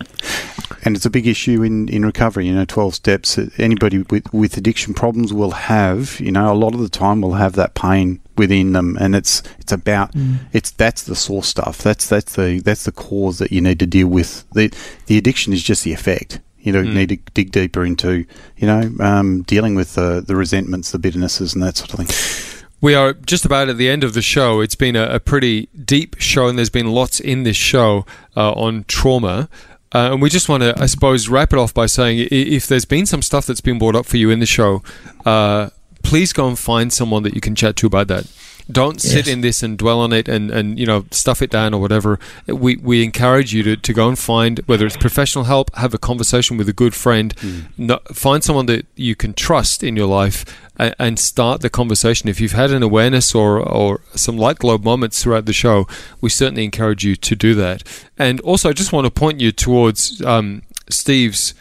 and 0.83 0.95
it's 0.95 1.05
a 1.05 1.09
big 1.09 1.27
issue 1.27 1.63
in, 1.63 1.89
in 1.89 2.05
recovery. 2.05 2.47
You 2.47 2.55
know, 2.55 2.65
twelve 2.65 2.95
steps. 2.95 3.37
Anybody 3.57 3.99
with 3.99 4.33
with 4.33 4.57
addiction 4.57 4.93
problems 4.93 5.33
will 5.33 5.51
have. 5.51 6.19
You 6.19 6.31
know, 6.31 6.51
a 6.51 6.55
lot 6.55 6.73
of 6.73 6.81
the 6.81 6.89
time 6.89 7.21
will 7.21 7.33
have 7.33 7.53
that 7.53 7.73
pain 7.73 8.19
within 8.37 8.73
them, 8.73 8.97
and 8.99 9.15
it's 9.15 9.43
it's 9.59 9.71
about 9.71 10.11
it's 10.53 10.71
that's 10.71 11.03
the 11.03 11.15
source 11.15 11.47
stuff. 11.47 11.79
That's 11.79 12.07
that's 12.07 12.35
the 12.35 12.59
that's 12.59 12.83
the 12.83 12.91
cause 12.91 13.39
that 13.39 13.51
you 13.51 13.61
need 13.61 13.79
to 13.79 13.85
deal 13.85 14.07
with. 14.07 14.45
the 14.51 14.73
The 15.07 15.17
addiction 15.17 15.53
is 15.53 15.63
just 15.63 15.83
the 15.83 15.93
effect. 15.93 16.39
You 16.59 16.71
know, 16.71 16.81
need 16.81 17.09
to 17.09 17.17
dig 17.33 17.51
deeper 17.51 17.85
into 17.85 18.25
you 18.57 18.67
know 18.67 18.91
um, 18.99 19.43
dealing 19.43 19.75
with 19.75 19.95
the 19.95 20.23
the 20.25 20.35
resentments, 20.35 20.91
the 20.91 20.97
bitternesses, 20.99 21.53
and 21.53 21.63
that 21.63 21.77
sort 21.77 21.93
of 21.93 22.07
thing. 22.07 22.61
We 22.81 22.93
are 22.93 23.13
just 23.13 23.45
about 23.45 23.69
at 23.69 23.77
the 23.77 23.89
end 23.89 24.03
of 24.03 24.13
the 24.13 24.21
show. 24.21 24.61
It's 24.61 24.75
been 24.75 24.95
a, 24.95 25.05
a 25.15 25.19
pretty 25.19 25.69
deep 25.83 26.17
show, 26.19 26.47
and 26.47 26.57
there's 26.57 26.69
been 26.69 26.87
lots 26.87 27.19
in 27.19 27.43
this 27.43 27.55
show 27.55 28.05
uh, 28.35 28.51
on 28.51 28.85
trauma. 28.87 29.49
Uh, 29.93 30.11
and 30.11 30.21
we 30.21 30.29
just 30.29 30.49
want 30.49 30.61
to, 30.61 30.73
I 30.77 30.87
suppose, 30.87 31.29
wrap 31.29 31.53
it 31.53 31.59
off 31.59 31.73
by 31.73 31.85
saying 31.85 32.27
if 32.29 32.67
there's 32.67 32.83
been 32.85 33.05
some 33.05 33.21
stuff 33.21 33.45
that's 33.45 33.61
been 33.61 33.79
brought 33.79 33.95
up 33.95 34.05
for 34.05 34.17
you 34.17 34.29
in 34.29 34.39
the 34.39 34.45
show, 34.45 34.83
uh, 35.25 35.69
please 36.09 36.33
go 36.33 36.47
and 36.47 36.57
find 36.57 36.93
someone 36.93 37.23
that 37.23 37.33
you 37.35 37.41
can 37.41 37.55
chat 37.55 37.75
to 37.77 37.87
about 37.87 38.07
that. 38.07 38.25
Don't 38.71 38.99
sit 38.99 39.27
Yes. 39.27 39.33
in 39.33 39.41
this 39.41 39.61
and 39.61 39.77
dwell 39.77 39.99
on 39.99 40.11
it 40.11 40.27
and, 40.27 40.49
and 40.49 40.79
you 40.79 40.87
know 40.87 41.05
stuff 41.11 41.41
it 41.43 41.51
down 41.51 41.73
or 41.75 41.79
whatever. 41.79 42.17
We 42.47 42.77
we 42.77 43.03
encourage 43.03 43.53
you 43.53 43.61
to, 43.61 43.75
to 43.77 43.93
go 43.93 44.07
and 44.09 44.17
find 44.17 44.59
whether 44.65 44.87
it's 44.87 44.97
professional 44.97 45.43
help, 45.45 45.69
have 45.75 45.93
a 45.93 45.99
conversation 45.99 46.57
with 46.57 46.67
a 46.67 46.73
good 46.73 46.95
friend, 46.95 47.33
no, 47.77 47.99
find 48.11 48.43
someone 48.43 48.65
that 48.65 48.87
you 48.95 49.13
can 49.15 49.33
trust 49.35 49.83
in 49.83 49.95
your 49.95 50.07
life, 50.07 50.45
and, 50.77 50.95
and 50.97 51.19
start 51.19 51.61
the 51.61 51.69
conversation. 51.69 52.27
If 52.27 52.41
you've 52.41 52.53
had 52.63 52.71
an 52.71 52.81
awareness 52.81 53.35
or 53.35 53.59
or 53.59 54.01
some 54.15 54.35
light 54.35 54.57
globe 54.57 54.83
moments 54.83 55.21
throughout 55.21 55.45
the 55.45 55.53
show, 55.53 55.87
we 56.19 56.29
certainly 56.31 56.63
encourage 56.63 57.03
you 57.05 57.15
to 57.15 57.35
do 57.35 57.53
that. 57.53 57.83
And 58.17 58.39
also, 58.41 58.69
I 58.69 58.73
just 58.73 58.91
want 58.91 59.05
to 59.05 59.11
point 59.11 59.39
you 59.41 59.51
towards 59.51 60.23
um, 60.23 60.63
Steve's 60.89 61.53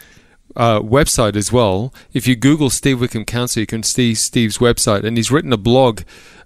uh, 0.55 0.79
website 0.79 1.35
as 1.35 1.51
well. 1.51 1.93
If 2.13 2.27
you 2.27 2.35
Google 2.35 2.69
Steve 2.69 3.01
Wickham 3.01 3.25
Counselor, 3.25 3.61
you 3.61 3.67
can 3.67 3.83
see 3.83 4.13
Steve's 4.13 4.57
website, 4.59 5.03
and 5.03 5.17
he's 5.17 5.31
written 5.31 5.53
a 5.53 5.57
blog 5.57 6.01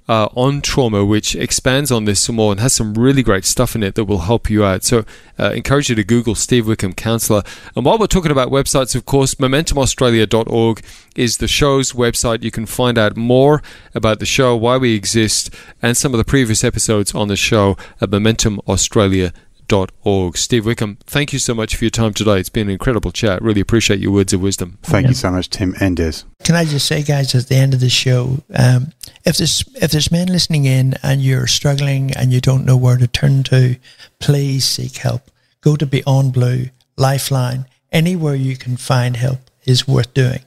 uh, 0.10 0.28
on 0.36 0.60
trauma 0.60 1.06
which 1.06 1.36
expands 1.36 1.92
on 1.92 2.06
this 2.06 2.20
some 2.20 2.36
more 2.36 2.52
and 2.52 2.60
has 2.60 2.74
some 2.74 2.96
really 2.96 3.22
great 3.22 3.46
stuff 3.46 3.76
in 3.76 3.84
it 3.84 3.94
that 3.94 4.06
will 4.06 4.20
help 4.20 4.50
you 4.50 4.66
out. 4.66 4.84
So, 4.84 5.06
uh, 5.38 5.52
encourage 5.52 5.90
you 5.90 5.96
to 5.96 6.04
Google 6.04 6.34
Steve 6.34 6.68
Wickham 6.68 6.94
Counselor. 6.94 7.44
And 7.76 7.86
while 7.86 8.00
we're 8.00 8.08
talking 8.08 8.32
about 8.32 8.50
websites, 8.50 8.96
of 8.96 9.06
course, 9.06 9.36
MomentumAustralia.org 9.36 10.84
is 11.16 11.38
the 11.38 11.48
show's 11.48 11.92
website. 11.92 12.42
You 12.42 12.50
can 12.50 12.66
find 12.66 12.98
out 12.98 13.16
more 13.16 13.62
about 13.94 14.20
the 14.20 14.26
show, 14.26 14.56
why 14.56 14.78
we 14.78 14.96
exist, 14.96 15.54
and 15.80 15.96
some 15.96 16.14
of 16.14 16.18
the 16.18 16.26
previous 16.26 16.64
episodes 16.64 17.14
on 17.14 17.28
the 17.28 17.36
show 17.36 17.78
at 18.02 18.10
MomentumAustralia.org 18.10 19.34
org. 19.72 20.38
Steve 20.38 20.66
Wickham, 20.66 20.98
thank 21.06 21.34
you 21.34 21.40
so 21.40 21.54
much 21.54 21.76
for 21.76 21.84
your 21.84 21.92
time 21.92 22.14
today. 22.14 22.40
It's 22.40 22.50
been 22.50 22.68
an 22.68 22.74
incredible 22.74 23.12
chat. 23.12 23.42
Really 23.42 23.62
appreciate 23.62 24.00
your 24.00 24.12
words 24.12 24.34
of 24.34 24.42
wisdom. 24.42 24.78
Thank 24.84 25.08
you 25.08 25.14
so 25.14 25.32
much, 25.32 25.50
Tim 25.50 25.76
and 25.80 25.98
Des. 25.98 26.24
Can 26.44 26.56
I 26.56 26.66
just 26.66 26.88
say, 26.88 27.04
guys, 27.04 27.34
at 27.36 27.48
the 27.48 27.56
end 27.56 27.74
of 27.74 27.80
the 27.80 27.90
show, 27.90 28.44
um, 28.54 28.94
if 29.26 29.38
there's 29.38 29.64
if 29.76 29.92
there's 29.92 30.12
men 30.12 30.28
listening 30.28 30.66
in 30.66 30.96
and 31.04 31.22
you're 31.22 31.48
struggling 31.48 32.12
and 32.14 32.34
you 32.34 32.42
don't 32.42 32.66
know 32.66 32.78
where 32.78 32.98
to 32.98 33.08
turn 33.08 33.44
to, 33.44 33.76
please 34.20 34.66
seek 34.66 34.98
help. 34.98 35.30
Go 35.62 35.76
to 35.76 35.86
Beyond 35.86 36.34
Blue, 36.34 36.66
Lifeline, 36.98 37.66
anywhere 37.92 38.36
you 38.36 38.56
can 38.56 38.78
find 38.78 39.18
help 39.18 39.40
is 39.66 39.88
worth 39.88 40.14
doing. 40.14 40.40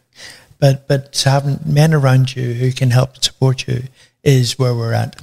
But 0.59 0.87
but 0.89 1.21
having 1.25 1.61
men 1.65 1.93
around 1.93 2.37
you 2.37 2.55
who 2.55 2.73
can 2.73 2.91
help 2.91 3.23
support 3.23 3.67
you 3.67 3.85
is 4.23 4.59
where 4.59 4.75
we're 4.75 4.93
at. 4.93 5.21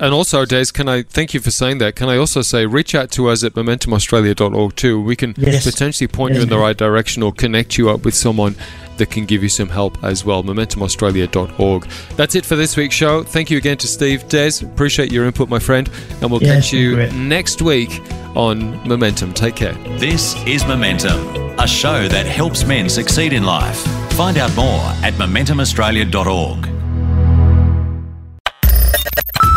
And 0.00 0.12
also, 0.14 0.44
Des, 0.44 0.66
can 0.72 0.88
I 0.88 1.02
thank 1.02 1.34
you 1.34 1.40
for 1.40 1.50
saying 1.50 1.78
that? 1.78 1.96
Can 1.96 2.08
I 2.08 2.16
also 2.16 2.42
say 2.42 2.66
reach 2.66 2.94
out 2.94 3.10
to 3.12 3.28
us 3.28 3.42
at 3.44 3.54
momentumaustralia.org 3.54 4.76
too? 4.76 5.00
We 5.00 5.16
can 5.16 5.34
Yes. 5.38 5.64
potentially 5.64 6.08
point 6.08 6.32
Yes, 6.34 6.38
you 6.38 6.42
in 6.44 6.48
the 6.48 6.58
right 6.58 6.76
direction 6.76 7.22
or 7.22 7.32
connect 7.32 7.76
you 7.78 7.90
up 7.90 8.04
with 8.04 8.14
someone 8.14 8.54
that 8.98 9.10
can 9.10 9.26
give 9.26 9.42
you 9.42 9.48
some 9.50 9.68
help 9.68 10.02
as 10.02 10.24
well. 10.24 10.42
momentumaustralia.org. 10.42 11.86
That's 12.16 12.34
it 12.34 12.46
for 12.46 12.56
this 12.56 12.76
week's 12.76 12.94
show. 12.94 13.22
Thank 13.22 13.50
you 13.50 13.58
again 13.58 13.76
to 13.78 13.86
Steve. 13.86 14.26
Des, 14.28 14.62
appreciate 14.62 15.12
your 15.12 15.26
input, 15.26 15.48
my 15.48 15.58
friend. 15.58 15.88
And 16.22 16.30
we'll 16.30 16.42
Yes, 16.42 16.64
catch 16.64 16.72
you 16.72 16.94
great. 16.94 17.12
next 17.12 17.60
week 17.62 18.00
on 18.34 18.86
Momentum. 18.88 19.32
Take 19.34 19.54
care. 19.56 19.74
This 19.98 20.34
is 20.46 20.64
Momentum, 20.66 21.18
a 21.58 21.66
show 21.66 22.08
that 22.08 22.26
helps 22.26 22.64
men 22.66 22.88
succeed 22.88 23.32
in 23.32 23.44
life. 23.44 23.78
Find 24.14 24.38
out 24.38 24.54
more 24.56 24.80
at 25.02 25.12
momentumaustralia.org. 25.14 26.75